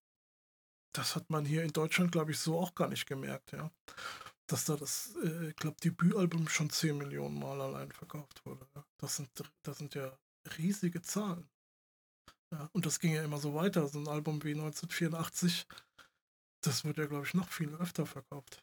das 0.93 1.17
hat 1.17 1.31
man 1.31 1.45
hier 1.45 1.63
in 1.65 1.73
Deutschland, 1.73 2.13
glaube 2.13 2.33
ich, 2.33 2.39
so 2.39 2.59
auch 2.59 2.75
gar 2.75 2.89
nicht 2.89 3.07
gemerkt, 3.07 3.53
ja. 3.53 3.71
Dass 4.47 4.65
da 4.65 4.77
das, 4.77 5.15
äh, 5.25 5.51
ich 5.51 5.57
glaube, 5.57 5.77
Debütalbum 5.83 6.49
schon 6.49 6.71
10 6.71 6.99
Millionen 6.99 7.39
Mal 7.39 7.61
allein 7.61 7.93
verkauft 7.93 8.45
wurde. 8.47 8.67
Ja. 8.75 8.85
Das, 8.99 9.17
sind, 9.17 9.31
das 9.63 9.79
sind 9.79 9.95
ja 9.95 10.19
riesige 10.59 11.03
Zahlen. 11.03 11.49
Ja, 12.53 12.69
und 12.73 12.87
das 12.87 12.99
ging 13.01 13.15
ja 13.15 13.23
immer 13.23 13.39
so 13.39 13.55
weiter. 13.55 13.87
So 13.89 13.99
ein 13.99 14.09
Album 14.09 14.43
wie 14.43 14.53
1984, 14.53 15.67
das 16.65 16.85
wird 16.85 16.99
ja, 16.99 17.07
glaube 17.07 17.27
ich, 17.27 17.35
noch 17.35 17.49
viel 17.49 17.75
öfter 17.77 18.07
verkauft. 18.07 18.63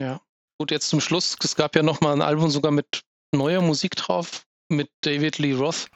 Ja. 0.00 0.20
Gut, 0.58 0.70
jetzt 0.70 0.90
zum 0.90 1.00
Schluss, 1.00 1.36
es 1.42 1.56
gab 1.56 1.74
ja 1.74 1.82
nochmal 1.82 2.12
ein 2.12 2.20
Album 2.20 2.50
sogar 2.50 2.70
mit 2.70 3.02
neuer 3.34 3.62
Musik 3.62 3.96
drauf, 3.96 4.46
mit 4.68 4.90
David 5.00 5.38
Lee 5.38 5.54
Roth, 5.54 5.88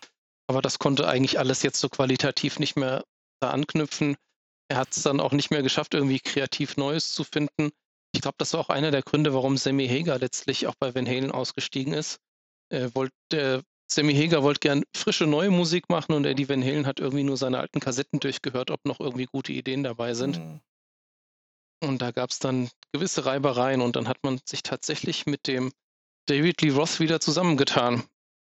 aber 0.47 0.63
das 0.63 0.79
konnte 0.79 1.07
eigentlich 1.07 1.39
alles 1.39 1.63
jetzt 1.63 1.81
so 1.81 1.91
qualitativ 1.91 2.59
nicht 2.59 2.75
mehr 2.75 3.05
da 3.41 3.51
anknüpfen. 3.51 4.17
Er 4.71 4.79
hat 4.79 4.97
es 4.97 5.03
dann 5.03 5.21
auch 5.21 5.33
nicht 5.33 5.51
mehr 5.51 5.63
geschafft, 5.63 5.93
irgendwie 5.93 6.19
kreativ 6.19 6.79
Neues 6.79 7.13
zu 7.13 7.25
finden. 7.25 7.73
Ich 8.15 8.23
glaube, 8.23 8.37
das 8.39 8.55
war 8.55 8.61
auch 8.61 8.71
einer 8.71 8.91
der 8.91 9.03
Gründe, 9.03 9.35
warum 9.35 9.59
Sammy 9.59 9.87
Hager 9.87 10.19
letztlich 10.19 10.67
auch 10.67 10.77
bei 10.77 10.95
Van 10.95 11.07
Halen 11.07 11.31
ausgestiegen 11.31 11.93
ist. 11.93 12.21
Er 12.71 12.95
wollte, 12.95 13.65
Sammy 13.95 14.15
Hager 14.15 14.43
wollte 14.43 14.61
gern 14.61 14.83
frische 14.93 15.27
neue 15.27 15.51
Musik 15.51 15.89
machen 15.89 16.15
und 16.15 16.25
Eddie 16.25 16.49
Van 16.49 16.65
Halen 16.65 16.87
hat 16.87 16.99
irgendwie 16.99 17.23
nur 17.23 17.37
seine 17.37 17.59
alten 17.59 17.79
Kassetten 17.79 18.19
durchgehört, 18.19 18.73
ob 18.73 18.85
noch 18.85 18.99
irgendwie 18.99 19.27
gute 19.27 19.53
Ideen 19.53 19.85
dabei 19.85 20.15
sind. 20.15 20.39
Mhm. 20.39 20.61
Und 21.81 22.03
da 22.03 22.11
gab 22.11 22.31
es 22.31 22.41
dann 22.41 22.71
gewisse 22.93 23.25
Reibereien 23.25 23.81
und 23.81 23.95
dann 23.95 24.09
hat 24.09 24.19
man 24.23 24.41
sich 24.45 24.63
tatsächlich 24.63 25.27
mit 25.27 25.47
dem 25.47 25.73
David 26.27 26.63
Lee 26.63 26.71
Roth 26.71 26.99
wieder 26.99 27.21
zusammengetan 27.21 28.03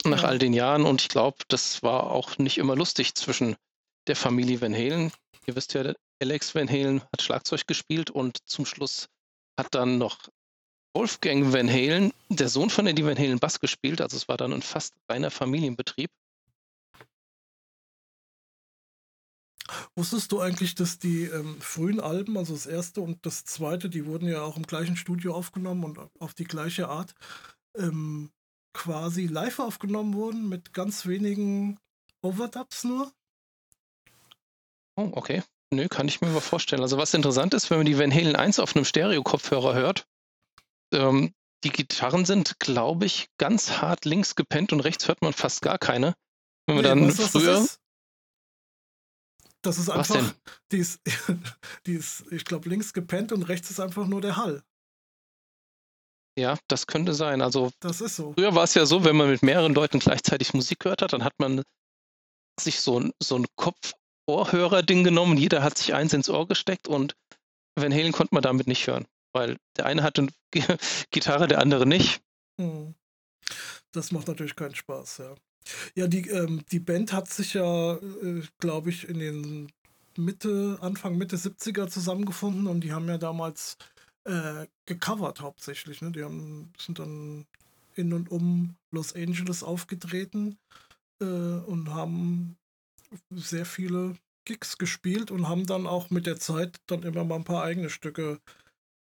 nach 0.04 0.22
ja. 0.22 0.28
all 0.28 0.38
den 0.38 0.54
Jahren. 0.54 0.86
Und 0.86 1.02
ich 1.02 1.08
glaube, 1.08 1.38
das 1.48 1.82
war 1.82 2.10
auch 2.10 2.38
nicht 2.38 2.58
immer 2.58 2.76
lustig 2.76 3.14
zwischen 3.14 3.56
der 4.06 4.16
Familie 4.16 4.60
Van 4.60 4.74
Halen. 4.74 5.12
Ihr 5.46 5.56
wisst 5.56 5.74
ja, 5.74 5.92
Alex 6.22 6.54
Van 6.54 6.70
Halen 6.70 7.02
hat 7.12 7.20
Schlagzeug 7.20 7.66
gespielt 7.66 8.10
und 8.10 8.38
zum 8.46 8.64
Schluss 8.64 9.08
hat 9.58 9.74
dann 9.74 9.98
noch 9.98 10.28
Wolfgang 10.94 11.52
Van 11.52 11.68
Halen, 11.68 12.12
der 12.28 12.48
Sohn 12.48 12.70
von 12.70 12.86
Eddie 12.86 13.04
Van 13.04 13.18
Halen, 13.18 13.40
Bass 13.40 13.58
gespielt. 13.58 14.00
Also 14.00 14.16
es 14.16 14.28
war 14.28 14.36
dann 14.36 14.52
ein 14.52 14.62
fast 14.62 14.94
reiner 15.08 15.30
Familienbetrieb. 15.30 16.10
Wusstest 19.96 20.30
du 20.30 20.40
eigentlich, 20.40 20.74
dass 20.74 20.98
die 20.98 21.24
ähm, 21.24 21.60
frühen 21.60 22.00
Alben, 22.00 22.36
also 22.36 22.52
das 22.52 22.66
erste 22.66 23.00
und 23.00 23.24
das 23.26 23.44
zweite, 23.44 23.88
die 23.88 24.06
wurden 24.06 24.28
ja 24.28 24.42
auch 24.42 24.56
im 24.56 24.66
gleichen 24.66 24.96
Studio 24.96 25.34
aufgenommen 25.34 25.84
und 25.84 25.98
auf 26.20 26.34
die 26.34 26.44
gleiche 26.44 26.88
Art, 26.88 27.14
ähm, 27.76 28.30
quasi 28.72 29.26
live 29.26 29.58
aufgenommen 29.60 30.14
wurden 30.14 30.48
mit 30.48 30.72
ganz 30.72 31.06
wenigen 31.06 31.78
Overdubs 32.22 32.84
nur? 32.84 33.12
Oh, 34.96 35.10
okay. 35.12 35.42
Nö, 35.70 35.88
kann 35.88 36.06
ich 36.08 36.20
mir 36.20 36.28
mal 36.28 36.40
vorstellen. 36.40 36.82
Also 36.82 36.98
was 36.98 37.14
interessant 37.14 37.54
ist, 37.54 37.70
wenn 37.70 37.78
man 37.78 37.86
die 37.86 37.98
Van 37.98 38.12
Halen 38.12 38.36
1 38.36 38.60
auf 38.60 38.76
einem 38.76 38.84
Stereo-Kopfhörer 38.84 39.74
hört, 39.74 40.06
ähm, 40.94 41.34
die 41.64 41.70
Gitarren 41.70 42.24
sind, 42.24 42.60
glaube 42.60 43.06
ich, 43.06 43.28
ganz 43.38 43.78
hart 43.78 44.04
links 44.04 44.34
gepennt 44.34 44.72
und 44.72 44.80
rechts 44.80 45.08
hört 45.08 45.22
man 45.22 45.32
fast 45.32 45.62
gar 45.62 45.78
keine. 45.78 46.14
Wenn 46.66 46.76
man 46.76 46.84
nee, 46.84 47.06
dann 47.06 47.10
früher. 47.12 47.66
Das 49.62 49.78
ist 49.78 49.88
einfach, 49.88 50.34
die 50.72 50.78
ist, 50.78 51.00
die 51.86 51.94
ist, 51.94 52.30
ich 52.30 52.44
glaube, 52.44 52.68
links 52.68 52.92
gepennt 52.92 53.32
und 53.32 53.42
rechts 53.44 53.70
ist 53.70 53.80
einfach 53.80 54.06
nur 54.06 54.20
der 54.20 54.36
Hall. 54.36 54.62
Ja, 56.38 56.58
das 56.68 56.86
könnte 56.86 57.14
sein. 57.14 57.40
Also 57.40 57.70
das 57.80 58.00
ist 58.00 58.16
so. 58.16 58.34
Früher 58.34 58.54
war 58.54 58.64
es 58.64 58.74
ja 58.74 58.86
so, 58.86 59.04
wenn 59.04 59.16
man 59.16 59.30
mit 59.30 59.42
mehreren 59.42 59.72
Leuten 59.72 60.00
gleichzeitig 60.00 60.52
Musik 60.52 60.80
gehört 60.80 61.00
hat, 61.00 61.12
dann 61.12 61.24
hat 61.24 61.34
man 61.38 61.62
sich 62.60 62.80
so, 62.80 63.10
so 63.22 63.38
ein 63.38 63.46
Kopf-Ohrhörer-Ding 63.56 65.04
genommen. 65.04 65.36
Jeder 65.36 65.62
hat 65.62 65.78
sich 65.78 65.94
eins 65.94 66.12
ins 66.12 66.28
Ohr 66.28 66.46
gesteckt 66.46 66.88
und 66.88 67.14
Van 67.76 67.92
Halen 67.92 68.12
konnte 68.12 68.34
man 68.34 68.42
damit 68.42 68.66
nicht 68.66 68.86
hören, 68.86 69.06
weil 69.34 69.56
der 69.76 69.86
eine 69.86 70.02
hatte 70.02 70.28
Gitarre, 71.10 71.48
der 71.48 71.60
andere 71.60 71.86
nicht. 71.86 72.22
Hm. 72.60 72.94
Das 73.92 74.12
macht 74.12 74.28
natürlich 74.28 74.56
keinen 74.56 74.74
Spaß, 74.74 75.18
ja. 75.18 75.34
Ja, 75.94 76.06
die, 76.06 76.28
ähm, 76.28 76.64
die 76.70 76.80
Band 76.80 77.12
hat 77.12 77.28
sich 77.28 77.54
ja, 77.54 77.94
äh, 77.94 78.42
glaube 78.58 78.90
ich, 78.90 79.08
in 79.08 79.18
den 79.18 79.72
Mitte, 80.16 80.78
Anfang, 80.80 81.16
Mitte 81.16 81.36
70er 81.36 81.88
zusammengefunden 81.88 82.66
und 82.66 82.80
die 82.82 82.92
haben 82.92 83.08
ja 83.08 83.18
damals 83.18 83.76
äh, 84.24 84.66
gecovert 84.86 85.40
hauptsächlich. 85.40 86.02
Ne? 86.02 86.12
Die 86.12 86.22
haben, 86.22 86.72
sind 86.78 86.98
dann 86.98 87.46
in 87.94 88.12
und 88.12 88.30
um 88.30 88.76
Los 88.90 89.14
Angeles 89.14 89.62
aufgetreten 89.62 90.58
äh, 91.20 91.24
und 91.24 91.92
haben 91.92 92.56
sehr 93.30 93.66
viele 93.66 94.16
Gigs 94.44 94.76
gespielt 94.76 95.30
und 95.30 95.48
haben 95.48 95.66
dann 95.66 95.86
auch 95.86 96.10
mit 96.10 96.26
der 96.26 96.38
Zeit 96.38 96.76
dann 96.86 97.02
immer 97.02 97.24
mal 97.24 97.36
ein 97.36 97.44
paar 97.44 97.62
eigene 97.62 97.88
Stücke 97.88 98.40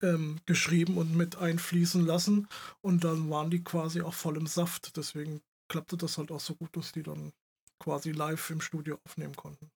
ähm, 0.01 0.39
geschrieben 0.45 0.97
und 0.97 1.15
mit 1.15 1.37
einfließen 1.37 2.05
lassen. 2.05 2.47
Und 2.81 3.03
dann 3.03 3.29
waren 3.29 3.49
die 3.49 3.63
quasi 3.63 4.01
auch 4.01 4.13
voll 4.13 4.37
im 4.37 4.47
Saft. 4.47 4.95
Deswegen 4.97 5.41
klappte 5.69 5.97
das 5.97 6.17
halt 6.17 6.31
auch 6.31 6.39
so 6.39 6.55
gut, 6.55 6.75
dass 6.75 6.91
die 6.91 7.03
dann 7.03 7.31
quasi 7.79 8.11
live 8.11 8.49
im 8.49 8.61
Studio 8.61 8.99
aufnehmen 9.05 9.35
konnten. 9.35 9.69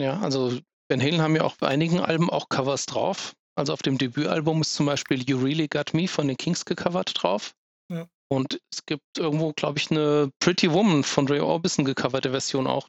Ja, 0.00 0.20
also 0.20 0.58
Van 0.88 1.00
Halen 1.00 1.20
haben 1.20 1.36
ja 1.36 1.44
auch 1.44 1.56
bei 1.56 1.68
einigen 1.68 2.00
Alben 2.00 2.30
auch 2.30 2.48
Covers 2.48 2.86
drauf. 2.86 3.34
Also 3.54 3.72
auf 3.72 3.82
dem 3.82 3.98
Debütalbum 3.98 4.62
ist 4.62 4.74
zum 4.74 4.86
Beispiel 4.86 5.22
You 5.22 5.38
Really 5.38 5.68
Got 5.68 5.94
Me 5.94 6.08
von 6.08 6.26
den 6.26 6.36
Kings 6.36 6.64
gecovert 6.64 7.12
drauf. 7.22 7.54
Ja. 7.88 8.08
Und 8.28 8.60
es 8.72 8.84
gibt 8.86 9.18
irgendwo, 9.18 9.52
glaube 9.52 9.78
ich, 9.78 9.90
eine 9.90 10.30
Pretty 10.38 10.72
Woman 10.72 11.04
von 11.04 11.28
Ray 11.28 11.40
Orbison 11.40 11.84
gecoverte 11.84 12.30
Version 12.30 12.66
auch. 12.66 12.88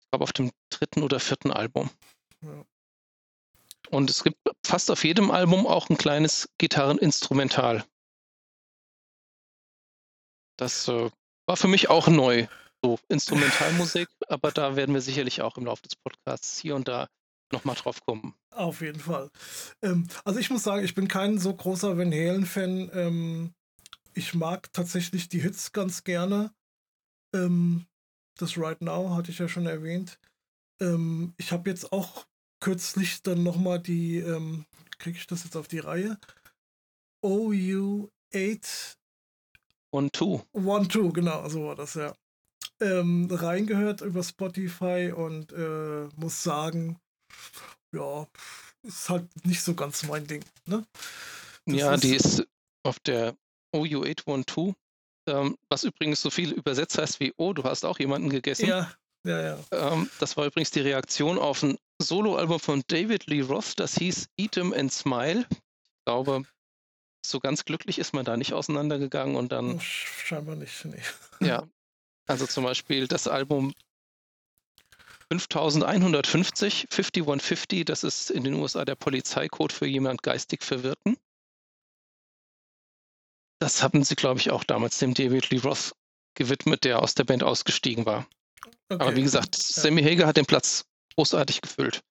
Ich 0.00 0.10
glaube 0.10 0.24
auf 0.24 0.32
dem 0.32 0.50
dritten 0.70 1.02
oder 1.02 1.20
vierten 1.20 1.50
Album. 1.50 1.90
Ja. 2.42 2.64
Und 3.90 4.10
es 4.10 4.24
gibt 4.24 4.38
fast 4.64 4.90
auf 4.90 5.04
jedem 5.04 5.30
Album 5.30 5.66
auch 5.66 5.88
ein 5.88 5.96
kleines 5.96 6.48
Gitarreninstrumental. 6.58 7.84
Das 10.58 10.88
äh, 10.88 11.10
war 11.46 11.56
für 11.56 11.68
mich 11.68 11.90
auch 11.90 12.08
neu, 12.08 12.46
so 12.82 12.98
Instrumentalmusik, 13.08 14.08
aber 14.28 14.50
da 14.50 14.76
werden 14.76 14.94
wir 14.94 15.02
sicherlich 15.02 15.42
auch 15.42 15.56
im 15.56 15.66
Laufe 15.66 15.82
des 15.82 15.96
Podcasts 15.96 16.58
hier 16.58 16.74
und 16.74 16.88
da 16.88 17.08
nochmal 17.52 17.76
drauf 17.76 18.00
kommen. 18.04 18.34
Auf 18.50 18.80
jeden 18.80 19.00
Fall. 19.00 19.30
Ähm, 19.82 20.08
also 20.24 20.40
ich 20.40 20.50
muss 20.50 20.64
sagen, 20.64 20.84
ich 20.84 20.94
bin 20.94 21.08
kein 21.08 21.38
so 21.38 21.54
großer 21.54 21.96
Van 21.96 22.12
Halen-Fan. 22.12 22.90
Ähm, 22.92 23.54
ich 24.14 24.34
mag 24.34 24.72
tatsächlich 24.72 25.28
die 25.28 25.40
Hits 25.40 25.72
ganz 25.72 26.02
gerne. 26.02 26.52
Ähm, 27.34 27.86
das 28.38 28.58
Right 28.58 28.80
Now 28.80 29.14
hatte 29.14 29.30
ich 29.30 29.38
ja 29.38 29.48
schon 29.48 29.66
erwähnt. 29.66 30.18
Ähm, 30.80 31.34
ich 31.36 31.52
habe 31.52 31.70
jetzt 31.70 31.92
auch 31.92 32.26
kürzlich 32.60 33.22
dann 33.22 33.42
nochmal 33.42 33.80
die, 33.80 34.18
ähm, 34.18 34.66
kriege 34.98 35.18
ich 35.18 35.26
das 35.26 35.44
jetzt 35.44 35.56
auf 35.56 35.68
die 35.68 35.78
Reihe? 35.78 36.18
OU8 37.24 38.96
One 39.92 40.10
Two. 40.10 40.42
One 40.52 40.88
Two, 40.88 41.12
genau, 41.12 41.48
so 41.48 41.66
war 41.66 41.76
das 41.76 41.94
ja. 41.94 42.14
Ähm, 42.80 43.28
reingehört 43.30 44.02
über 44.02 44.22
Spotify 44.22 45.12
und 45.14 45.52
äh, 45.52 46.08
muss 46.16 46.42
sagen, 46.42 46.98
ja, 47.92 48.26
ist 48.82 49.08
halt 49.08 49.28
nicht 49.46 49.62
so 49.62 49.74
ganz 49.74 50.02
mein 50.02 50.26
Ding. 50.26 50.44
Ne? 50.66 50.84
ja, 51.66 51.94
ist, 51.94 52.04
die 52.04 52.14
ist 52.14 52.46
auf 52.82 52.98
der 53.00 53.34
OU812, 53.74 54.74
ähm, 55.28 55.56
was 55.70 55.84
übrigens 55.84 56.20
so 56.20 56.28
viel 56.28 56.52
übersetzt 56.52 56.98
heißt 56.98 57.20
wie, 57.20 57.32
oh, 57.38 57.54
du 57.54 57.64
hast 57.64 57.84
auch 57.84 57.98
jemanden 57.98 58.28
gegessen. 58.28 58.66
Ja, 58.66 58.92
ja, 59.26 59.40
ja. 59.40 59.58
Ähm, 59.72 60.10
das 60.20 60.36
war 60.36 60.46
übrigens 60.46 60.70
die 60.70 60.80
Reaktion 60.80 61.38
auf 61.38 61.62
ein 61.62 61.76
Soloalbum 62.00 62.60
von 62.60 62.82
David 62.88 63.26
Lee 63.26 63.40
Roth, 63.40 63.78
das 63.78 63.96
hieß 63.96 64.28
Eat 64.36 64.56
'em 64.56 64.72
and 64.72 64.92
Smile. 64.92 65.46
Ich 65.50 66.04
glaube, 66.04 66.44
so 67.24 67.40
ganz 67.40 67.64
glücklich 67.64 67.98
ist 67.98 68.12
man 68.12 68.24
da 68.24 68.36
nicht 68.36 68.52
auseinandergegangen 68.52 69.36
und 69.36 69.52
dann. 69.52 69.80
Scheinbar 69.80 70.56
nicht, 70.56 70.84
nee. 70.84 71.02
Ja. 71.46 71.66
Also 72.26 72.46
zum 72.46 72.64
Beispiel 72.64 73.06
das 73.06 73.28
Album 73.28 73.72
5150, 75.30 76.86
5150, 76.90 77.84
das 77.84 78.04
ist 78.04 78.30
in 78.30 78.44
den 78.44 78.54
USA 78.54 78.84
der 78.84 78.94
Polizeicode 78.94 79.72
für 79.72 79.86
jemand 79.86 80.22
geistig 80.22 80.62
Verwirrten. 80.62 81.16
Das 83.58 83.82
haben 83.82 84.04
sie, 84.04 84.16
glaube 84.16 84.40
ich, 84.40 84.50
auch 84.50 84.64
damals 84.64 84.98
dem 84.98 85.14
David 85.14 85.50
Lee 85.50 85.58
Roth 85.58 85.94
gewidmet, 86.34 86.84
der 86.84 87.02
aus 87.02 87.14
der 87.14 87.24
Band 87.24 87.42
ausgestiegen 87.42 88.06
war. 88.06 88.26
Okay. 88.64 89.02
Aber 89.02 89.16
wie 89.16 89.22
gesagt, 89.22 89.56
ja. 89.56 89.82
Sammy 89.82 90.02
Hager 90.02 90.26
hat 90.26 90.36
den 90.36 90.46
Platz 90.46 90.84
großartig 91.16 91.60
gefüllt. 91.60 92.02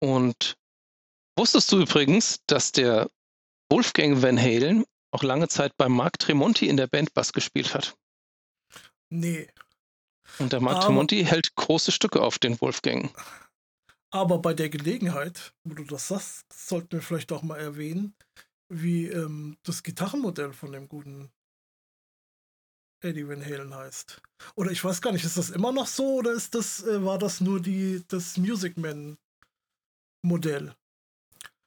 Und 0.00 0.56
wusstest 1.36 1.70
du 1.72 1.80
übrigens, 1.80 2.40
dass 2.46 2.72
der 2.72 3.10
Wolfgang 3.70 4.22
Van 4.22 4.40
Halen 4.40 4.84
auch 5.10 5.22
lange 5.22 5.48
Zeit 5.48 5.76
bei 5.76 5.88
Mark 5.88 6.18
Tremonti 6.18 6.68
in 6.68 6.76
der 6.76 6.86
Band 6.86 7.14
Bass 7.14 7.32
gespielt 7.32 7.74
hat? 7.74 7.96
Nee, 9.10 9.48
und 10.38 10.52
der 10.52 10.60
Mark 10.60 10.82
Tremonti 10.82 11.24
hält 11.24 11.54
große 11.54 11.92
Stücke 11.92 12.22
auf 12.22 12.38
den 12.38 12.60
Wolfgang. 12.60 13.10
Aber 14.10 14.38
bei 14.38 14.54
der 14.54 14.68
Gelegenheit, 14.68 15.54
wo 15.64 15.74
du 15.74 15.84
das 15.84 16.08
sagst, 16.08 16.44
sollten 16.52 16.92
wir 16.92 17.02
vielleicht 17.02 17.32
auch 17.32 17.42
mal 17.42 17.58
erwähnen, 17.58 18.14
wie 18.68 19.06
ähm, 19.06 19.58
das 19.64 19.82
Gitarrenmodell 19.82 20.52
von 20.52 20.72
dem 20.72 20.88
guten 20.88 21.30
Eddie 23.04 23.28
Van 23.28 23.44
Halen 23.44 23.74
heißt. 23.74 24.20
Oder 24.56 24.70
ich 24.70 24.82
weiß 24.82 25.00
gar 25.02 25.12
nicht, 25.12 25.24
ist 25.24 25.36
das 25.36 25.50
immer 25.50 25.72
noch 25.72 25.86
so 25.86 26.16
oder 26.16 26.32
ist 26.32 26.54
das, 26.54 26.82
äh, 26.84 27.04
war 27.04 27.18
das 27.18 27.40
nur 27.40 27.60
die, 27.60 28.02
das 28.08 28.36
Music 28.36 28.76
Man 28.76 29.16
Modell? 30.22 30.74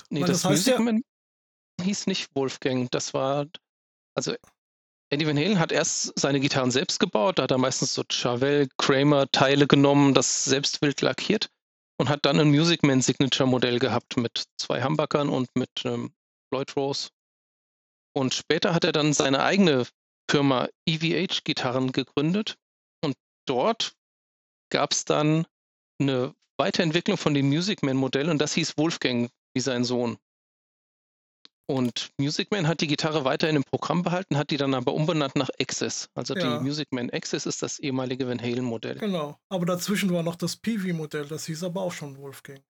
Nee, 0.10 0.22
Weil 0.22 0.28
das, 0.28 0.42
das 0.42 0.52
Music 0.52 0.74
ja- 0.74 0.80
Man 0.80 1.02
hieß 1.82 2.08
nicht 2.08 2.30
Wolfgang. 2.36 2.90
Das 2.92 3.14
war, 3.14 3.46
also 4.16 4.36
Eddie 5.10 5.28
Van 5.28 5.38
Halen 5.38 5.60
hat 5.60 5.72
erst 5.72 6.18
seine 6.20 6.40
Gitarren 6.40 6.72
selbst 6.72 7.00
gebaut. 7.00 7.40
Da 7.40 7.44
hat 7.44 7.52
er 7.52 7.58
meistens 7.58 7.94
so 7.94 8.04
Chevelle, 8.12 8.68
Kramer 8.78 9.30
Teile 9.32 9.68
genommen, 9.68 10.14
das 10.14 10.44
selbst 10.44 10.82
wild 10.82 11.02
lackiert 11.02 11.50
und 12.00 12.10
hat 12.10 12.26
dann 12.26 12.40
ein 12.40 12.50
Music 12.50 12.84
Man 12.84 13.02
Signature 13.02 13.48
Modell 13.48 13.80
gehabt 13.80 14.18
mit 14.18 14.46
zwei 14.60 14.84
Humbuckern 14.84 15.30
und 15.30 15.50
mit 15.56 15.70
ähm, 15.86 16.14
Lloyd 16.52 16.76
Rose. 16.76 17.10
Und 18.16 18.34
später 18.34 18.74
hat 18.74 18.84
er 18.84 18.92
dann 18.92 19.14
seine 19.14 19.44
eigene 19.44 19.86
Firma 20.30 20.70
EVH 20.86 21.44
Gitarren 21.44 21.92
gegründet 21.92 22.58
und 23.04 23.16
dort 23.46 23.94
gab 24.70 24.92
es 24.92 25.06
dann 25.06 25.46
eine 26.00 26.36
Weiterentwicklung 26.58 27.18
von 27.18 27.34
dem 27.34 27.48
Music 27.48 27.84
Man 27.84 27.98
Modell 27.98 28.30
und 28.30 28.40
das 28.40 28.54
hieß 28.54 28.78
Wolfgang 28.78 29.30
wie 29.54 29.62
sein 29.62 29.84
Sohn. 29.84 30.18
Und 31.70 32.12
Music 32.18 32.50
Man 32.52 32.66
hat 32.66 32.80
die 32.80 32.88
Gitarre 32.88 33.26
weiterhin 33.26 33.58
im 33.58 33.64
Programm 33.64 34.02
behalten, 34.02 34.38
hat 34.38 34.52
die 34.52 34.58
dann 34.58 34.74
aber 34.74 34.94
umbenannt 34.94 35.36
nach 35.36 35.50
Access. 35.60 36.10
Also 36.14 36.34
Ja. 36.34 36.58
die 36.60 36.64
Music 36.64 36.88
Man 36.92 37.10
Access 37.10 37.46
ist 37.46 37.62
das 37.62 37.80
ehemalige 37.80 38.28
Van 38.28 38.42
Halen 38.42 38.64
Modell. 38.64 38.96
Genau. 38.96 39.38
Aber 39.50 39.66
dazwischen 39.66 40.14
war 40.14 40.24
noch 40.24 40.36
das 40.38 40.56
Peavey-Modell, 40.56 41.26
das 41.26 41.46
hieß 41.46 41.64
aber 41.64 41.82
auch 41.82 41.92
schon 41.92 42.18
Wolfgang. 42.18 42.62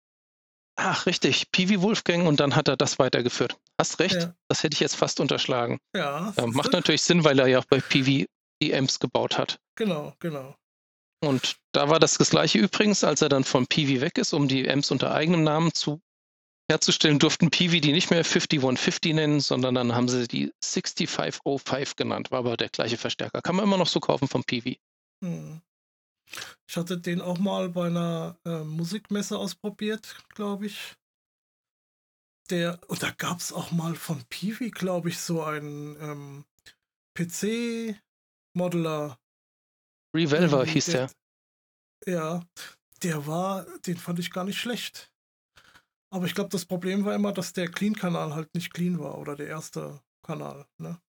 Ach, 0.79 1.05
richtig, 1.07 1.51
Peavy 1.51 1.81
Wolfgang 1.81 2.27
und 2.27 2.39
dann 2.39 2.55
hat 2.55 2.67
er 2.67 2.77
das 2.77 2.99
weitergeführt. 2.99 3.57
Hast 3.79 3.99
recht, 3.99 4.15
Ja. 4.15 4.33
das 4.47 4.61
hätte 4.63 4.75
ich 4.75 4.79
jetzt 4.79 4.95
fast 4.95 5.19
unterschlagen. 5.19 5.79
Ja, 5.95 6.33
Ja, 6.37 6.45
macht 6.47 6.71
natürlich 6.71 7.01
Sinn, 7.01 7.23
weil 7.23 7.39
er 7.39 7.47
ja 7.47 7.59
auch 7.59 7.65
bei 7.65 7.79
Peavy 7.79 8.27
die 8.61 8.73
Amps 8.75 8.99
gebaut 8.99 9.37
hat. 9.37 9.59
Genau, 9.75 10.13
genau. 10.19 10.55
Und 11.23 11.57
da 11.71 11.89
war 11.89 11.99
das 11.99 12.17
das 12.17 12.29
gleiche 12.29 12.59
übrigens, 12.59 13.03
als 13.03 13.23
er 13.23 13.29
dann 13.29 13.43
von 13.43 13.65
Peavy 13.65 14.01
weg 14.01 14.19
ist, 14.19 14.33
um 14.33 14.47
die 14.47 14.69
Amps 14.69 14.91
unter 14.91 15.13
eigenem 15.13 15.43
Namen 15.43 15.73
zu 15.73 15.99
herzustellen, 16.69 17.17
durften 17.17 17.49
Peavy 17.49 17.81
die 17.81 17.91
nicht 17.93 18.11
mehr 18.11 18.23
5150 18.23 19.13
nennen, 19.15 19.39
sondern 19.39 19.73
dann 19.73 19.95
haben 19.95 20.09
sie 20.09 20.27
die 20.27 20.51
6505 20.63 21.95
genannt. 21.95 22.29
War 22.29 22.39
aber 22.39 22.57
der 22.57 22.69
gleiche 22.69 22.97
Verstärker. 22.97 23.41
Kann 23.41 23.55
man 23.55 23.65
immer 23.65 23.77
noch 23.77 23.87
so 23.87 23.99
kaufen 23.99 24.27
von 24.27 24.43
Peavy. 24.43 24.79
Hm. 25.23 25.61
Ich 26.67 26.75
hatte 26.75 26.99
den 26.99 27.21
auch 27.21 27.39
mal 27.39 27.69
bei 27.69 27.87
einer 27.87 28.37
äh, 28.45 28.63
Musikmesse 28.63 29.37
ausprobiert, 29.37 30.17
glaube 30.35 30.65
ich. 30.65 30.95
Der, 32.49 32.79
und 32.87 33.03
da 33.03 33.11
gab 33.11 33.39
es 33.39 33.51
auch 33.51 33.71
mal 33.71 33.95
von 33.95 34.23
Peavey, 34.29 34.71
glaube 34.71 35.09
ich, 35.09 35.19
so 35.19 35.43
einen 35.43 35.97
ähm, 35.99 36.45
PC-Modeler. 37.13 39.19
Revolver 40.15 40.59
irgendwie, 40.59 40.71
hieß 40.71 40.85
der. 40.85 41.11
Ja, 42.05 42.41
der 43.03 43.27
war, 43.27 43.65
den 43.79 43.97
fand 43.97 44.19
ich 44.19 44.31
gar 44.31 44.45
nicht 44.45 44.59
schlecht. 44.59 45.11
Aber 46.09 46.25
ich 46.25 46.35
glaube, 46.35 46.49
das 46.49 46.65
Problem 46.65 47.03
war 47.03 47.15
immer, 47.15 47.33
dass 47.33 47.53
der 47.53 47.69
Clean-Kanal 47.69 48.33
halt 48.33 48.53
nicht 48.55 48.73
clean 48.73 48.99
war 48.99 49.17
oder 49.17 49.35
der 49.35 49.47
erste 49.47 50.01
Kanal. 50.23 50.65
Ne? 50.77 51.01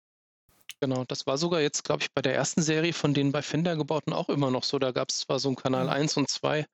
Genau, 0.81 1.05
das 1.05 1.27
war 1.27 1.39
sogar 1.39 1.61
jetzt, 1.61 1.83
glaube 1.85 2.03
ich, 2.03 2.13
bei 2.13 2.23
der 2.23 2.35
ersten 2.35 2.63
Serie 2.63 2.93
von 2.93 3.15
den 3.15 3.33
bei 3.33 3.43
Fender 3.43 3.77
gebauten 3.77 4.13
auch 4.13 4.29
immer 4.29 4.51
noch 4.51 4.63
so. 4.63 4.79
Da 4.79 4.93
gab 4.93 5.09
es 5.11 5.21
zwar 5.21 5.39
so 5.41 5.49
einen 5.49 5.57
Kanal 5.57 5.87
Ja. 5.87 5.93
1 5.93 6.17
und 6.17 6.29
2, 6.29 6.67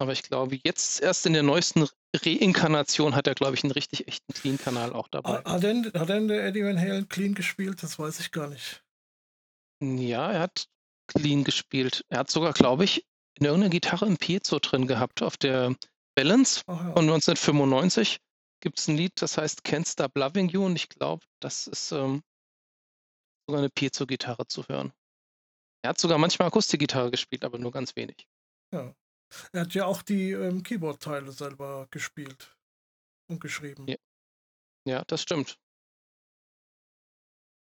aber 0.00 0.12
ich 0.12 0.22
glaube, 0.22 0.58
jetzt 0.64 1.00
erst 1.00 1.26
in 1.26 1.32
der 1.32 1.42
neuesten 1.42 1.88
Reinkarnation 2.14 3.16
hat 3.16 3.26
er, 3.26 3.34
glaube 3.34 3.54
ich, 3.54 3.64
einen 3.64 3.72
richtig 3.72 4.06
echten 4.06 4.32
Clean-Kanal 4.32 4.92
auch 4.92 5.08
dabei. 5.08 5.42
Hat 5.44 5.62
denn, 5.62 5.92
hat 5.92 6.08
denn 6.08 6.28
der 6.28 6.46
Eddie 6.46 6.64
Van 6.64 6.78
Halen 6.78 7.08
clean 7.08 7.34
gespielt? 7.34 7.82
Das 7.82 7.98
weiß 7.98 8.20
ich 8.20 8.30
gar 8.30 8.48
nicht. 8.48 8.84
Ja, 9.82 10.30
er 10.30 10.40
hat 10.40 10.68
clean 11.08 11.42
gespielt. 11.42 12.04
Er 12.08 12.20
hat 12.20 12.30
sogar, 12.30 12.52
glaube 12.52 12.84
ich, 12.84 13.04
in 13.38 13.46
irgendeiner 13.46 13.70
Gitarre 13.70 14.06
ein 14.06 14.16
Piezo 14.16 14.58
drin 14.58 14.86
gehabt. 14.86 15.22
Auf 15.22 15.36
der 15.36 15.74
Balance 16.14 16.62
Ach 16.66 16.76
ja. 16.76 16.92
von 16.92 17.04
1995 17.04 18.18
gibt 18.60 18.78
es 18.78 18.88
ein 18.88 18.96
Lied, 18.96 19.12
das 19.20 19.38
heißt 19.38 19.62
Can't 19.64 19.88
Stop 19.88 20.16
Loving 20.16 20.48
You 20.48 20.64
und 20.64 20.76
ich 20.76 20.88
glaube, 20.88 21.24
das 21.40 21.66
ist 21.68 21.92
ähm, 21.92 22.22
sogar 23.48 23.60
eine 23.60 23.70
Piezo-Gitarre 23.70 24.46
zu 24.46 24.68
hören. 24.68 24.92
Er 25.82 25.90
hat 25.90 25.98
sogar 25.98 26.18
manchmal 26.18 26.48
Akustikgitarre 26.48 27.10
gespielt, 27.10 27.44
aber 27.44 27.58
nur 27.58 27.72
ganz 27.72 27.96
wenig. 27.96 28.28
Er 28.70 28.94
hat 29.54 29.74
ja 29.74 29.86
auch 29.86 30.02
die 30.02 30.32
ähm, 30.32 30.62
Keyboard-Teile 30.62 31.32
selber 31.32 31.88
gespielt 31.90 32.54
und 33.30 33.40
geschrieben. 33.40 33.88
Ja. 33.88 33.96
Ja, 34.86 35.02
das 35.06 35.22
stimmt. 35.22 35.58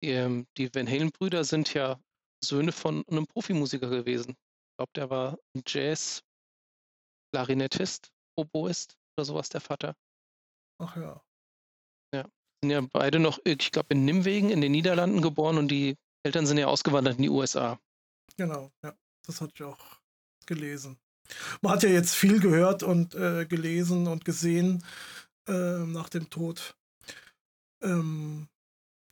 Die, 0.02 0.10
ähm, 0.10 0.46
die 0.56 0.74
Van 0.74 0.88
Halen-Brüder 0.88 1.44
sind 1.44 1.74
ja 1.74 2.00
Söhne 2.42 2.72
von 2.72 3.06
einem 3.08 3.26
Profimusiker 3.26 3.88
gewesen. 3.88 4.30
Ich 4.30 4.76
glaube, 4.78 4.92
der 4.94 5.10
war 5.10 5.38
ein 5.54 5.62
Jazz-Klarinettist, 5.66 8.10
Oboist 8.38 8.96
oder 9.16 9.24
sowas, 9.24 9.48
der 9.50 9.60
Vater. 9.60 9.94
Ach 10.78 10.96
ja. 10.96 11.20
Sind 12.62 12.70
ja 12.70 12.80
beide 12.80 13.18
noch, 13.18 13.38
ich 13.44 13.72
glaube, 13.72 13.94
in 13.94 14.04
Nimwegen 14.04 14.50
in 14.50 14.60
den 14.60 14.72
Niederlanden 14.72 15.22
geboren 15.22 15.56
und 15.56 15.68
die 15.68 15.96
Eltern 16.22 16.46
sind 16.46 16.58
ja 16.58 16.66
ausgewandert 16.66 17.16
in 17.16 17.22
die 17.22 17.30
USA. 17.30 17.78
Genau, 18.36 18.70
ja. 18.84 18.94
Das 19.26 19.40
hatte 19.40 19.52
ich 19.54 19.62
auch 19.62 20.00
gelesen. 20.46 20.98
Man 21.62 21.72
hat 21.72 21.82
ja 21.82 21.90
jetzt 21.90 22.14
viel 22.14 22.40
gehört 22.40 22.82
und 22.82 23.14
äh, 23.14 23.46
gelesen 23.46 24.06
und 24.06 24.24
gesehen 24.24 24.84
äh, 25.46 25.78
nach 25.78 26.08
dem 26.08 26.28
Tod. 26.30 26.74
Ähm, 27.82 28.48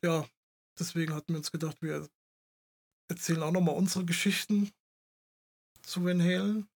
ja, 0.03 0.25
deswegen 0.77 1.13
hatten 1.13 1.33
wir 1.33 1.37
uns 1.37 1.51
gedacht, 1.51 1.81
wir 1.81 2.07
erzählen 3.09 3.43
auch 3.43 3.51
nochmal 3.51 3.75
unsere 3.75 4.05
Geschichten 4.05 4.71
zu 5.81 6.03
Van 6.03 6.21
Halen. 6.21 6.67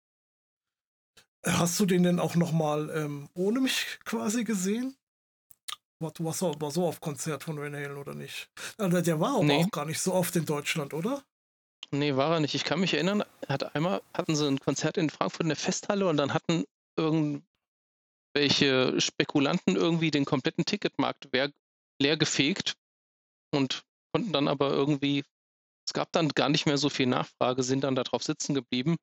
Hast 1.45 1.81
du 1.81 1.87
den 1.87 2.05
denn 2.05 2.21
auch 2.21 2.37
nochmal 2.37 2.91
ähm, 2.91 3.29
ohne 3.35 3.61
mich 3.61 3.99
quasi 4.05 4.45
gesehen? 4.45 4.97
Du 6.11 6.25
warst 6.25 6.43
war 6.43 6.71
so 6.71 6.87
auf 6.87 7.01
Konzert 7.01 7.45
von 7.45 7.59
Van 7.59 7.75
Halen 7.75 7.97
oder 7.97 8.15
nicht? 8.15 8.51
Also 8.79 9.01
der 9.01 9.21
war 9.21 9.37
aber 9.37 9.45
Nee. 9.45 9.65
auch 9.65 9.71
gar 9.71 9.85
nicht 9.85 10.01
so 10.01 10.15
oft 10.15 10.35
in 10.37 10.45
Deutschland, 10.45 10.95
oder? 10.95 11.23
Nee, 11.91 12.17
war 12.17 12.35
er 12.35 12.41
nicht. 12.41 12.55
Ich 12.55 12.65
kann 12.65 12.81
mich 12.81 12.95
erinnern, 12.95 13.23
er 13.43 13.49
hat 13.49 13.75
einmal 13.75 14.03
hatten 14.15 14.35
sie 14.35 14.47
ein 14.49 14.61
Konzert 14.61 14.97
in 14.97 15.11
Frankfurt 15.11 15.43
in 15.43 15.49
der 15.49 15.57
Festhalle 15.57 16.09
und 16.09 16.17
dann 16.17 16.33
hatten 16.33 16.65
irgendwelche 16.99 19.01
Spekulanten 19.01 19.77
irgendwie 19.77 20.11
den 20.11 20.25
kompletten 20.25 20.65
Ticketmarkt 20.65 21.29
leer 21.33 22.17
gefegt 22.17 22.75
und 23.55 23.83
konnten 24.13 24.33
dann 24.33 24.49
aber 24.49 24.71
irgendwie, 24.71 25.25
es 25.87 25.93
gab 25.93 26.11
dann 26.13 26.29
gar 26.31 26.49
nicht 26.49 26.67
mehr 26.67 26.79
so 26.79 26.89
viel 26.89 27.07
Nachfrage, 27.07 27.63
sind 27.63 27.85
dann 27.85 27.95
da 27.95 28.05
drauf 28.05 28.23
sitzen 28.23 28.55
geblieben 28.55 28.97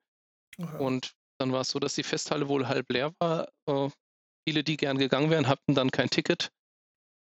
ja. 0.58 0.78
und 0.78 1.14
dann 1.40 1.52
war 1.52 1.62
es 1.62 1.70
so, 1.70 1.80
dass 1.80 1.96
die 1.96 2.04
Festhalle 2.04 2.50
wohl 2.50 2.68
halb 2.68 2.92
leer 2.92 3.14
war. 3.20 3.48
Äh, 3.68 3.90
viele, 4.48 4.64
die 4.64 4.78
gern 4.78 4.98
gegangen 4.98 5.30
wären, 5.30 5.48
hatten 5.48 5.76
dann 5.76 5.92
kein 5.92 6.10
Ticket. 6.10 6.50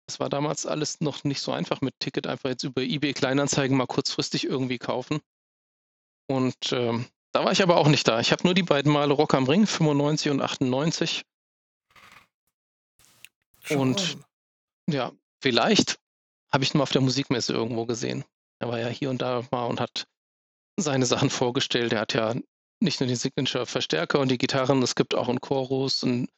Das 0.10 0.20
war 0.20 0.28
damals 0.28 0.66
alles 0.66 1.02
noch 1.02 1.24
nicht 1.24 1.40
so 1.40 1.52
einfach 1.52 1.82
mit 1.82 2.00
Ticket, 2.00 2.26
einfach 2.26 2.50
jetzt 2.50 2.64
über 2.64 2.82
eBay 2.82 3.14
Kleinanzeigen 3.14 3.78
mal 3.78 3.86
kurzfristig 3.86 4.44
irgendwie 4.44 4.80
kaufen. 4.80 5.20
Und 6.26 6.56
ähm, 6.72 7.06
da 7.32 7.46
war 7.46 7.52
ich 7.52 7.62
aber 7.62 7.78
auch 7.78 7.88
nicht 7.88 8.08
da. 8.08 8.20
Ich 8.20 8.32
habe 8.32 8.42
nur 8.44 8.56
die 8.56 8.64
beiden 8.64 8.92
Male 8.92 9.14
Rock 9.14 9.36
am 9.36 9.46
Ring, 9.46 9.68
95 9.68 10.32
und 10.32 10.42
98. 10.42 11.22
und- 13.70 14.00
Schon. 14.02 14.26
Ja, 14.90 15.12
vielleicht 15.44 16.00
habe 16.52 16.64
ich 16.64 16.74
ihn 16.74 16.80
mal 16.80 16.84
auf 16.86 16.92
der 16.92 17.02
Musikmesse 17.02 17.54
irgendwo 17.54 17.86
gesehen. 17.86 18.26
Er 18.58 18.70
war 18.70 18.80
ja 18.80 18.88
hier 18.88 19.12
und 19.12 19.22
da 19.22 19.44
mal 19.52 19.68
und 19.68 19.80
hat 19.80 20.08
seine 20.76 21.06
Sachen 21.06 21.30
vorgestellt. 21.30 21.94
Er 21.94 22.00
hat 22.00 22.16
ja 22.16 22.34
nicht 22.80 23.00
nur 23.00 23.06
den 23.06 23.16
Signature-Verstärker 23.16 24.20
und 24.20 24.32
die 24.32 24.40
Gitarren, 24.40 24.82
es 24.82 24.96
gibt 24.96 25.14
auch 25.14 25.30
einen 25.30 25.40
Chorus, 25.40 26.04
einen, 26.04 26.30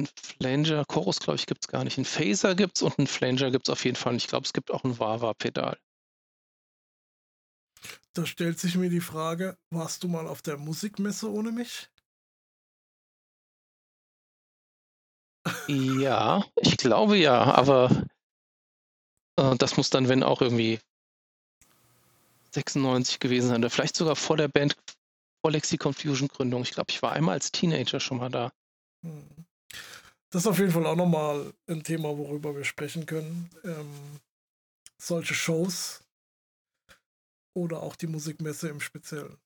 einen 0.00 0.08
Flanger. 0.16 0.84
Chorus, 0.84 1.20
glaube 1.20 1.36
ich, 1.36 1.46
gibt 1.46 1.64
es 1.64 1.68
gar 1.68 1.84
nicht. 1.84 1.98
Einen 1.98 2.04
Phaser 2.04 2.54
gibt 2.54 2.76
es 2.76 2.82
und 2.82 2.98
einen 2.98 3.06
Flanger 3.06 3.50
gibt 3.50 3.68
es 3.68 3.72
auf 3.72 3.84
jeden 3.84 3.96
Fall. 3.96 4.12
Und 4.12 4.18
ich 4.18 4.28
glaube, 4.28 4.46
es 4.46 4.52
gibt 4.52 4.70
auch 4.70 4.84
ein 4.84 4.98
Wawa-Pedal. 4.98 5.78
Da 8.12 8.26
stellt 8.26 8.58
sich 8.58 8.76
mir 8.76 8.90
die 8.90 9.00
Frage, 9.00 9.56
warst 9.70 10.02
du 10.02 10.08
mal 10.08 10.26
auf 10.26 10.42
der 10.42 10.56
Musikmesse 10.56 11.30
ohne 11.30 11.52
mich? 11.52 11.88
Ja, 15.68 16.44
ich 16.56 16.76
glaube 16.76 17.16
ja, 17.16 17.42
aber 17.42 18.04
äh, 19.36 19.56
das 19.56 19.76
muss 19.76 19.90
dann, 19.90 20.08
wenn 20.08 20.22
auch 20.22 20.42
irgendwie 20.42 20.80
96 22.52 23.20
gewesen 23.20 23.48
sein 23.48 23.60
oder 23.60 23.70
vielleicht 23.70 23.96
sogar 23.96 24.16
vor 24.16 24.36
der 24.36 24.48
Band, 24.48 24.76
vor 25.40 25.52
Lexi 25.52 25.78
Confusion 25.78 26.28
Gründung. 26.28 26.62
Ich 26.62 26.72
glaube, 26.72 26.90
ich 26.90 27.02
war 27.02 27.12
einmal 27.12 27.34
als 27.34 27.52
Teenager 27.52 28.00
schon 28.00 28.18
mal 28.18 28.28
da. 28.28 28.52
Hm. 29.04 29.46
Das 30.30 30.42
ist 30.42 30.46
auf 30.46 30.58
jeden 30.58 30.70
Fall 30.70 30.86
auch 30.86 30.96
nochmal 30.96 31.52
ein 31.68 31.82
Thema, 31.82 32.16
worüber 32.16 32.54
wir 32.54 32.64
sprechen 32.64 33.06
können. 33.06 33.50
Ähm, 33.64 34.20
solche 35.00 35.34
Shows 35.34 36.02
oder 37.54 37.82
auch 37.82 37.96
die 37.96 38.06
Musikmesse 38.06 38.68
im 38.68 38.80
Speziellen. 38.80 39.38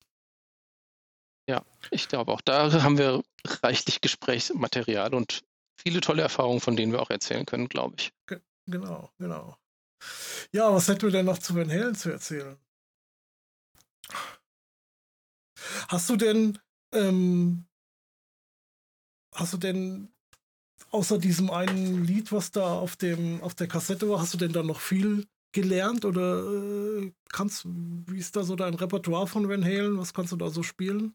Ich 1.90 2.08
glaube 2.08 2.32
auch, 2.32 2.40
da 2.40 2.82
haben 2.82 2.98
wir 2.98 3.22
reichlich 3.62 4.00
Gesprächsmaterial 4.00 5.14
und 5.14 5.44
viele 5.76 6.00
tolle 6.00 6.22
Erfahrungen, 6.22 6.60
von 6.60 6.76
denen 6.76 6.92
wir 6.92 7.02
auch 7.02 7.10
erzählen 7.10 7.46
können, 7.46 7.68
glaube 7.68 7.96
ich. 7.98 8.12
Genau, 8.66 9.10
genau. 9.18 9.56
Ja, 10.52 10.72
was 10.72 10.88
hätten 10.88 11.02
wir 11.02 11.10
denn 11.10 11.26
noch 11.26 11.38
zu 11.38 11.54
Van 11.54 11.70
Halen 11.70 11.94
zu 11.94 12.10
erzählen? 12.10 12.58
Hast 15.88 16.08
du 16.08 16.16
denn, 16.16 16.58
ähm, 16.92 17.66
hast 19.34 19.52
du 19.52 19.58
denn 19.58 20.13
außer 20.90 21.18
diesem 21.18 21.50
einen 21.50 22.04
Lied, 22.04 22.32
was 22.32 22.50
da 22.50 22.74
auf 22.74 22.96
dem 22.96 23.42
auf 23.42 23.54
der 23.54 23.68
Kassette 23.68 24.08
war, 24.08 24.20
hast 24.20 24.34
du 24.34 24.38
denn 24.38 24.52
da 24.52 24.62
noch 24.62 24.80
viel 24.80 25.26
gelernt 25.52 26.04
oder 26.04 26.44
äh, 26.44 27.12
kannst 27.30 27.64
wie 27.64 28.18
ist 28.18 28.36
da 28.36 28.42
so 28.42 28.56
dein 28.56 28.74
Repertoire 28.74 29.26
von 29.26 29.48
Van 29.48 29.64
Halen? 29.64 29.98
Was 29.98 30.12
kannst 30.12 30.32
du 30.32 30.36
da 30.36 30.50
so 30.50 30.62
spielen? 30.62 31.14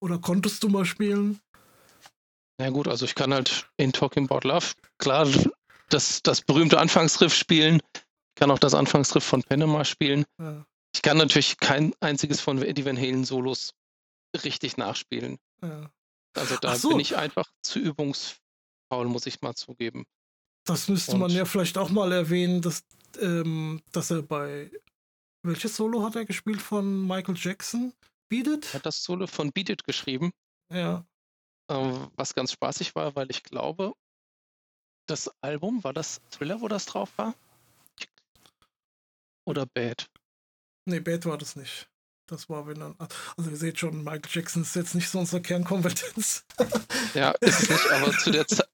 Oder 0.00 0.18
konntest 0.18 0.62
du 0.62 0.68
mal 0.68 0.84
spielen? 0.84 1.40
Na 2.58 2.70
gut, 2.70 2.88
also 2.88 3.04
ich 3.04 3.14
kann 3.14 3.34
halt 3.34 3.68
in 3.76 3.92
Talking 3.92 4.28
About 4.28 4.48
Love 4.48 4.72
klar 4.98 5.28
das, 5.88 6.22
das 6.22 6.40
berühmte 6.40 6.78
Anfangsriff 6.78 7.34
spielen. 7.34 7.80
Ich 7.94 8.40
kann 8.40 8.50
auch 8.50 8.58
das 8.58 8.74
Anfangsriff 8.74 9.24
von 9.24 9.42
Panama 9.42 9.84
spielen. 9.84 10.24
Ja. 10.40 10.64
Ich 10.94 11.02
kann 11.02 11.18
natürlich 11.18 11.58
kein 11.58 11.94
einziges 12.00 12.40
von 12.40 12.62
Eddie 12.62 12.84
Van 12.84 12.96
Halen 12.96 13.24
Solos 13.24 13.74
richtig 14.42 14.76
nachspielen. 14.76 15.38
Ja. 15.62 15.90
Also 16.34 16.56
da 16.56 16.76
so. 16.76 16.90
bin 16.90 17.00
ich 17.00 17.16
einfach 17.16 17.50
zu 17.62 17.78
übungsfaul, 18.86 19.06
muss 19.08 19.26
ich 19.26 19.40
mal 19.42 19.54
zugeben. 19.54 20.04
Das 20.64 20.88
müsste 20.88 21.12
Und 21.12 21.20
man 21.20 21.30
ja 21.30 21.44
vielleicht 21.44 21.78
auch 21.78 21.90
mal 21.90 22.12
erwähnen, 22.12 22.60
dass, 22.60 22.84
ähm, 23.20 23.82
dass 23.92 24.10
er 24.10 24.22
bei 24.22 24.70
welches 25.42 25.76
Solo 25.76 26.02
hat 26.02 26.16
er 26.16 26.24
gespielt 26.24 26.60
von 26.60 27.06
Michael 27.06 27.36
Jackson? 27.36 27.92
Beat 28.28 28.48
It? 28.48 28.66
Er 28.66 28.74
hat 28.74 28.86
das 28.86 29.02
Solo 29.02 29.28
von 29.28 29.52
Beat 29.52 29.70
It 29.70 29.84
geschrieben. 29.84 30.32
Ja. 30.72 31.06
Ähm, 31.70 32.10
was 32.16 32.34
ganz 32.34 32.52
spaßig 32.52 32.94
war, 32.96 33.14
weil 33.14 33.30
ich 33.30 33.44
glaube, 33.44 33.92
das 35.08 35.30
Album, 35.40 35.84
war 35.84 35.92
das 35.92 36.20
Thriller, 36.30 36.60
wo 36.60 36.66
das 36.66 36.86
drauf 36.86 37.16
war? 37.16 37.34
Oder 39.44 39.66
Bad? 39.66 40.08
Nee, 40.86 40.98
Bad 40.98 41.26
war 41.26 41.38
das 41.38 41.54
nicht. 41.54 41.88
Das 42.26 42.48
war, 42.48 42.66
wenn 42.66 42.80
dann. 42.80 42.96
Also, 43.36 43.50
ihr 43.50 43.56
seht 43.56 43.78
schon, 43.78 44.02
Michael 44.02 44.22
Jackson 44.28 44.62
ist 44.62 44.74
jetzt 44.74 44.94
nicht 44.94 45.08
so 45.08 45.20
unsere 45.20 45.40
Kernkompetenz. 45.40 46.44
ja, 47.14 47.30
ist 47.40 47.62
es 47.62 47.70
nicht, 47.70 47.90
aber 47.92 48.10
zu 48.18 48.30
der 48.30 48.46
Zeit. 48.48 48.68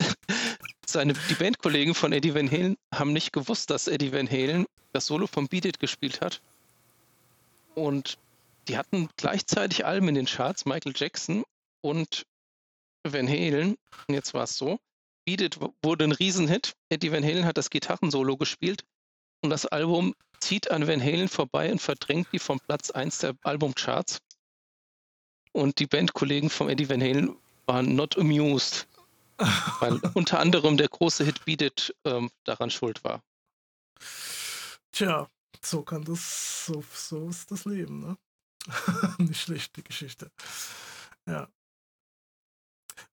Seine, 0.86 1.14
die 1.28 1.34
Bandkollegen 1.34 1.94
von 1.94 2.12
Eddie 2.12 2.34
Van 2.34 2.50
Halen 2.50 2.76
haben 2.92 3.12
nicht 3.12 3.32
gewusst, 3.32 3.70
dass 3.70 3.88
Eddie 3.88 4.12
Van 4.12 4.30
Halen 4.30 4.66
das 4.92 5.06
Solo 5.06 5.26
von 5.26 5.48
Beat 5.48 5.66
It 5.66 5.80
gespielt 5.80 6.20
hat. 6.20 6.40
Und 7.74 8.18
die 8.68 8.76
hatten 8.76 9.08
gleichzeitig 9.16 9.84
Alben 9.84 10.08
in 10.08 10.14
den 10.14 10.26
Charts, 10.26 10.64
Michael 10.64 10.92
Jackson 10.96 11.44
und 11.82 12.26
Van 13.04 13.28
Halen. 13.28 13.76
Und 14.06 14.14
jetzt 14.14 14.34
war 14.34 14.44
es 14.44 14.56
so, 14.56 14.78
Beat 15.24 15.40
It 15.40 15.58
wurde 15.82 16.04
ein 16.04 16.12
Riesenhit. 16.12 16.72
Eddie 16.88 17.12
Van 17.12 17.24
Halen 17.24 17.44
hat 17.44 17.58
das 17.58 17.70
Gitarrensolo 17.70 18.36
gespielt 18.36 18.84
und 19.42 19.50
das 19.50 19.66
Album 19.66 20.14
zieht 20.40 20.70
an 20.70 20.86
Van 20.86 21.00
Halen 21.00 21.28
vorbei 21.28 21.70
und 21.70 21.80
verdrängt 21.80 22.28
die 22.32 22.38
vom 22.38 22.58
Platz 22.60 22.90
1 22.90 23.18
der 23.18 23.34
Albumcharts. 23.42 24.20
Und 25.52 25.78
die 25.78 25.86
Bandkollegen 25.86 26.48
von 26.48 26.70
Eddie 26.70 26.88
Van 26.88 27.02
Halen 27.02 27.36
waren 27.66 27.94
not 27.94 28.16
amused, 28.16 28.88
weil 29.80 30.00
unter 30.14 30.40
anderem 30.40 30.76
der 30.76 30.88
große 30.88 31.24
Hit 31.24 31.44
Beat 31.44 31.62
It 31.62 31.94
ähm, 32.04 32.30
daran 32.44 32.70
schuld 32.70 33.04
war. 33.04 33.22
Tja, 34.92 35.28
so 35.62 35.82
kann 35.82 36.04
das, 36.04 36.66
so, 36.66 36.82
so 36.92 37.28
ist 37.28 37.50
das 37.50 37.64
Leben, 37.64 38.00
ne? 38.00 38.16
Nicht 39.18 39.40
schlechte 39.40 39.82
Geschichte. 39.82 40.30
Ja. 41.26 41.48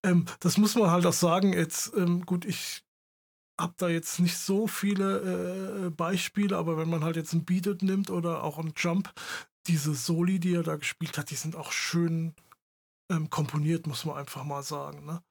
Ähm, 0.04 0.26
das 0.40 0.58
muss 0.58 0.76
man 0.76 0.92
halt 0.92 1.06
auch 1.06 1.14
sagen. 1.14 1.54
Jetzt, 1.54 1.94
ähm, 1.96 2.26
gut, 2.26 2.46
ich 2.46 2.84
habe 3.60 3.74
da 3.78 3.90
jetzt 3.90 4.20
nicht 4.20 4.38
so 4.38 4.68
viele 4.68 5.88
äh, 5.88 5.90
Beispiele, 5.90 6.58
aber 6.58 6.78
wenn 6.78 6.90
man 6.90 7.04
halt 7.04 7.16
jetzt 7.16 7.34
ein 7.34 7.46
Beat 7.46 7.68
It 7.68 7.84
nimmt 7.84 8.10
oder 8.10 8.44
auch 8.44 8.58
ein 8.58 8.74
Jump, 8.76 9.14
diese 9.68 9.94
Soli, 9.94 10.40
die 10.40 10.56
er 10.56 10.64
da 10.64 10.78
gespielt 10.78 11.18
hat, 11.18 11.30
die 11.30 11.36
sind 11.36 11.56
auch 11.56 11.72
schön 11.72 12.34
ähm, 13.12 13.30
komponiert, 13.30 13.88
muss 13.88 14.06
man 14.06 14.18
einfach 14.18 14.44
mal 14.44 14.64
sagen. 14.64 15.06
Ne? 15.06 15.22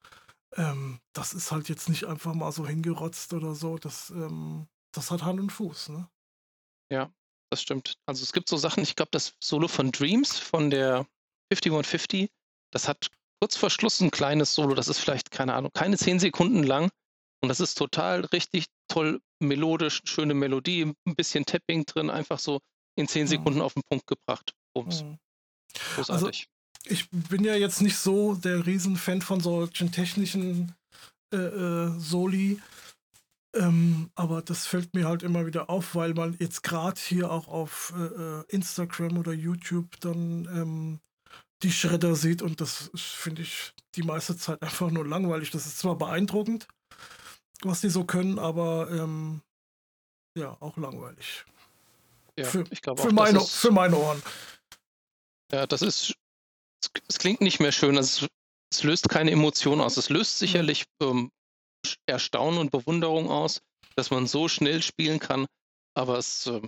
Ähm, 0.55 0.99
das 1.13 1.33
ist 1.33 1.51
halt 1.51 1.69
jetzt 1.69 1.89
nicht 1.89 2.05
einfach 2.05 2.33
mal 2.33 2.51
so 2.51 2.67
hingerotzt 2.67 3.33
oder 3.33 3.55
so. 3.55 3.77
Das, 3.77 4.11
ähm, 4.11 4.67
das 4.93 5.11
hat 5.11 5.23
Hand 5.23 5.39
und 5.39 5.51
Fuß. 5.51 5.89
Ne? 5.89 6.09
Ja, 6.91 7.11
das 7.51 7.61
stimmt. 7.61 7.97
Also 8.05 8.23
es 8.23 8.31
gibt 8.31 8.49
so 8.49 8.57
Sachen, 8.57 8.83
ich 8.83 8.95
glaube, 8.95 9.11
das 9.11 9.35
Solo 9.39 9.67
von 9.67 9.91
Dreams 9.91 10.37
von 10.37 10.69
der 10.69 11.05
5150, 11.51 12.29
das 12.71 12.87
hat 12.87 13.09
kurz 13.41 13.55
vor 13.55 13.69
Schluss 13.69 14.01
ein 14.01 14.11
kleines 14.11 14.53
Solo, 14.53 14.75
das 14.75 14.87
ist 14.87 14.99
vielleicht, 14.99 15.31
keine 15.31 15.53
Ahnung, 15.55 15.71
keine 15.73 15.97
zehn 15.97 16.19
Sekunden 16.19 16.63
lang. 16.63 16.89
Und 17.41 17.49
das 17.49 17.59
ist 17.59 17.75
total 17.75 18.25
richtig 18.25 18.65
toll 18.87 19.21
melodisch, 19.39 20.01
schöne 20.05 20.33
Melodie, 20.33 20.93
ein 21.05 21.15
bisschen 21.15 21.45
Tapping 21.45 21.85
drin, 21.85 22.09
einfach 22.09 22.39
so 22.39 22.59
in 22.95 23.07
zehn 23.07 23.23
mhm. 23.23 23.27
Sekunden 23.27 23.61
auf 23.61 23.73
den 23.73 23.83
Punkt 23.89 24.07
gebracht. 24.07 24.53
Bums. 24.73 25.03
Mhm. 25.03 25.17
Großartig. 25.95 26.11
Also, 26.11 26.29
ich 26.85 27.09
bin 27.11 27.43
ja 27.43 27.55
jetzt 27.55 27.81
nicht 27.81 27.97
so 27.97 28.35
der 28.35 28.65
Riesenfan 28.65 29.21
von 29.21 29.39
solchen 29.39 29.91
technischen 29.91 30.75
äh, 31.33 31.37
äh, 31.37 31.99
Soli. 31.99 32.61
Ähm, 33.55 34.11
aber 34.15 34.41
das 34.41 34.67
fällt 34.67 34.93
mir 34.93 35.07
halt 35.07 35.23
immer 35.23 35.45
wieder 35.45 35.69
auf, 35.69 35.95
weil 35.95 36.13
man 36.13 36.35
jetzt 36.39 36.61
gerade 36.61 36.99
hier 37.01 37.31
auch 37.31 37.47
auf 37.47 37.93
äh, 37.97 38.03
äh 38.03 38.43
Instagram 38.49 39.17
oder 39.17 39.33
YouTube 39.33 39.99
dann 40.01 40.45
ähm, 40.53 40.99
die 41.63 41.71
Schredder 41.71 42.15
sieht 42.15 42.41
und 42.41 42.61
das 42.61 42.91
finde 42.95 43.41
ich 43.41 43.73
die 43.95 44.03
meiste 44.03 44.37
Zeit 44.37 44.61
einfach 44.61 44.91
nur 44.91 45.05
langweilig. 45.05 45.49
Das 45.49 45.65
ist 45.65 45.79
zwar 45.79 45.97
beeindruckend, 45.97 46.67
was 47.63 47.81
die 47.81 47.89
so 47.89 48.03
können, 48.03 48.39
aber 48.39 48.89
ähm, 48.91 49.41
ja, 50.37 50.55
auch 50.59 50.77
langweilig. 50.77 51.45
Ja, 52.37 52.45
für, 52.45 52.63
ich 52.71 52.81
glaube 52.81 53.01
für, 53.01 53.11
meine, 53.11 53.41
für 53.41 53.71
meine 53.71 53.97
Ohren. 53.97 54.21
Ja, 55.51 55.67
das 55.67 55.81
ist, 55.81 56.13
es 57.07 57.19
klingt 57.19 57.41
nicht 57.41 57.59
mehr 57.59 57.71
schön, 57.71 57.97
es, 57.97 58.25
es, 58.71 58.83
löst 58.83 59.09
keine 59.09 59.31
Emotion 59.31 59.81
aus. 59.81 59.97
Es 59.97 60.09
löst 60.09 60.39
sicherlich 60.39 60.85
ähm, 61.01 61.31
Erstaunen 62.05 62.59
und 62.59 62.71
Bewunderung 62.71 63.29
aus, 63.29 63.61
dass 63.95 64.11
man 64.11 64.27
so 64.27 64.47
schnell 64.47 64.81
spielen 64.81 65.19
kann, 65.19 65.45
aber 65.95 66.17
es 66.17 66.45
äh, 66.45 66.61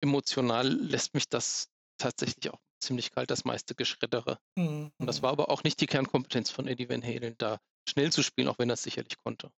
emotional 0.00 0.68
lässt 0.68 1.12
mich 1.14 1.28
das 1.28 1.68
tatsächlich 1.98 2.50
auch 2.50 2.58
ziemlich 2.82 3.10
kalt, 3.10 3.30
das 3.30 3.44
meiste 3.44 3.74
Geschredere. 3.74 4.38
Mhm. 4.56 4.90
Und 4.96 5.06
das 5.06 5.18
mhm. 5.18 5.22
war 5.22 5.32
aber 5.32 5.50
auch 5.50 5.64
nicht 5.64 5.80
die 5.80 5.86
Kernkompetenz 5.86 6.50
von 6.50 6.66
Eddie 6.66 6.88
Van 6.88 7.02
Halen, 7.02 7.34
da 7.36 7.58
schnell 7.88 8.10
zu 8.10 8.22
spielen, 8.22 8.48
auch 8.48 8.58
wenn 8.58 8.70
er 8.70 8.74
es 8.74 8.82
sicherlich 8.82 9.18
konnte. 9.18 9.50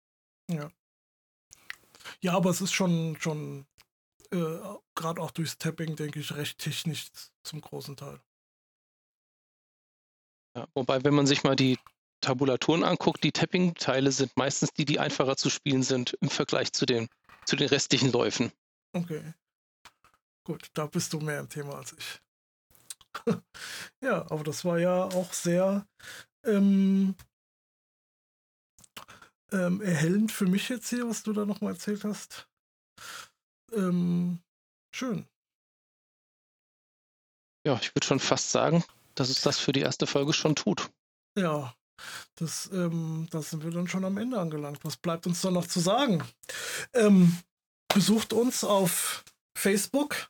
Ja. 0.52 0.72
Ja, 2.20 2.34
aber 2.34 2.50
es 2.50 2.62
ist 2.62 2.74
schon, 2.74 3.18
schon 3.20 3.66
äh, 4.32 4.58
gerade 4.96 5.22
auch 5.22 5.32
durchs 5.32 5.58
Tapping, 5.58 5.96
denke 5.96 6.20
ich, 6.20 6.36
recht 6.36 6.58
technisch 6.58 7.08
zum 7.44 7.62
großen 7.62 7.96
Teil. 7.96 8.20
Ja, 10.56 10.68
wobei, 10.74 11.04
wenn 11.04 11.14
man 11.14 11.28
sich 11.28 11.44
mal 11.44 11.56
die 11.56 11.78
Tabulaturen 12.22 12.84
anguckt, 12.84 13.24
die 13.24 13.32
Tapping-Teile 13.32 14.12
sind 14.12 14.36
meistens 14.38 14.72
die, 14.74 14.86
die 14.86 15.00
einfacher 15.00 15.38
zu 15.38 15.50
spielen 15.50 15.84
sind 15.84 16.18
im 16.22 16.30
Vergleich 16.30 16.72
zu 16.72 16.86
den, 16.86 17.08
zu 17.46 17.56
den 17.56 17.70
restlichen 17.70 18.12
Läufen. 18.12 18.52
Okay. 18.94 19.34
Gut, 20.44 20.70
da 20.74 20.88
bist 20.88 21.14
du 21.14 21.20
mehr 21.20 21.40
im 21.40 21.50
Thema 21.50 21.78
als 21.78 21.94
ich. 21.94 22.22
ja, 24.02 24.30
aber 24.30 24.44
das 24.44 24.66
war 24.66 24.80
ja 24.80 25.06
auch 25.06 25.34
sehr 25.34 25.88
ähm, 26.46 27.16
ähm, 29.52 29.82
erhellend 29.82 30.32
für 30.32 30.46
mich 30.46 30.70
jetzt 30.70 30.90
hier, 30.90 31.08
was 31.08 31.24
du 31.24 31.34
da 31.34 31.46
nochmal 31.46 31.74
erzählt 31.74 32.04
hast. 32.04 32.48
Ähm, 33.74 34.40
schön. 34.94 35.26
Ja, 37.66 37.78
ich 37.82 37.94
würde 37.96 38.06
schon 38.06 38.20
fast 38.20 38.52
sagen, 38.52 38.84
dass 39.16 39.30
es 39.30 39.42
das 39.42 39.60
für 39.60 39.72
die 39.72 39.82
erste 39.82 40.08
Folge 40.08 40.34
schon 40.34 40.56
tut. 40.56 40.90
Ja, 41.38 41.74
das, 42.36 42.70
ähm, 42.74 43.28
da 43.32 43.42
sind 43.42 43.64
wir 43.64 43.72
dann 43.72 43.88
schon 43.88 44.06
am 44.06 44.18
Ende 44.18 44.40
angelangt. 44.40 44.84
Was 44.84 44.98
bleibt 44.98 45.28
uns 45.28 45.42
da 45.42 45.52
noch 45.52 45.68
zu 45.68 45.80
sagen? 45.80 46.24
Ähm, 46.94 47.38
besucht 47.94 48.34
uns 48.34 48.64
auf 48.64 49.24
Facebook, 49.58 50.30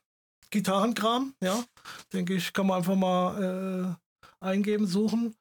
Gitarrenkram, 0.49 1.33
ja. 1.41 1.63
Denke 2.11 2.33
ich, 2.33 2.51
kann 2.53 2.67
man 2.67 2.79
einfach 2.79 2.95
mal 2.95 3.97
äh, 4.41 4.45
eingeben, 4.45 4.87
suchen. 4.87 5.35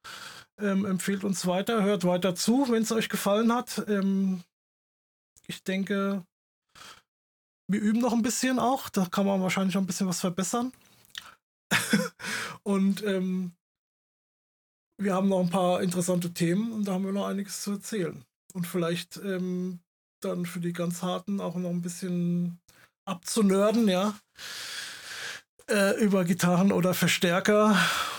Ähm, 0.62 0.84
empfehlt 0.84 1.24
uns 1.24 1.46
weiter, 1.46 1.82
hört 1.82 2.04
weiter 2.04 2.34
zu, 2.34 2.66
wenn 2.68 2.82
es 2.82 2.92
euch 2.92 3.08
gefallen 3.08 3.52
hat. 3.52 3.84
Ähm, 3.88 4.42
ich 5.46 5.62
denke, 5.62 6.24
wir 7.68 7.80
üben 7.80 8.00
noch 8.00 8.12
ein 8.12 8.22
bisschen 8.22 8.58
auch. 8.58 8.88
Da 8.88 9.06
kann 9.06 9.26
man 9.26 9.42
wahrscheinlich 9.42 9.74
noch 9.74 9.82
ein 9.82 9.86
bisschen 9.86 10.08
was 10.08 10.20
verbessern. 10.20 10.72
und 12.62 13.02
ähm, 13.04 13.52
wir 15.00 15.14
haben 15.14 15.28
noch 15.28 15.40
ein 15.40 15.50
paar 15.50 15.82
interessante 15.82 16.32
Themen 16.32 16.72
und 16.72 16.84
da 16.84 16.92
haben 16.92 17.04
wir 17.04 17.12
noch 17.12 17.26
einiges 17.26 17.62
zu 17.62 17.72
erzählen. 17.72 18.24
Und 18.52 18.66
vielleicht 18.66 19.16
ähm, 19.18 19.80
dann 20.20 20.44
für 20.46 20.60
die 20.60 20.72
ganz 20.72 21.02
harten 21.02 21.40
auch 21.40 21.54
noch 21.54 21.70
ein 21.70 21.82
bisschen 21.82 22.58
abzunörden, 23.06 23.88
ja 23.88 24.14
äh, 25.70 25.92
über 26.00 26.24
Gitarren 26.24 26.72
oder 26.72 26.94
Verstärker 26.94 27.76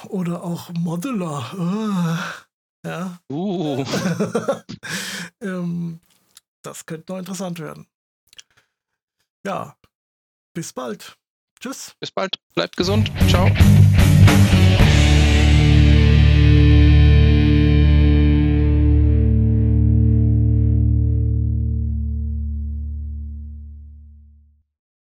oder 0.07 0.43
auch 0.43 0.69
Modeler. 0.73 1.53
Uh, 1.57 2.87
ja. 2.87 3.19
Uh. 3.31 3.83
ähm, 5.41 5.99
das 6.61 6.85
könnte 6.85 7.11
noch 7.11 7.19
interessant 7.19 7.59
werden. 7.59 7.87
Ja, 9.45 9.75
bis 10.53 10.73
bald. 10.73 11.17
Tschüss. 11.59 11.95
Bis 11.99 12.11
bald. 12.11 12.39
Bleibt 12.55 12.77
gesund. 12.77 13.11
Ciao. 13.29 13.49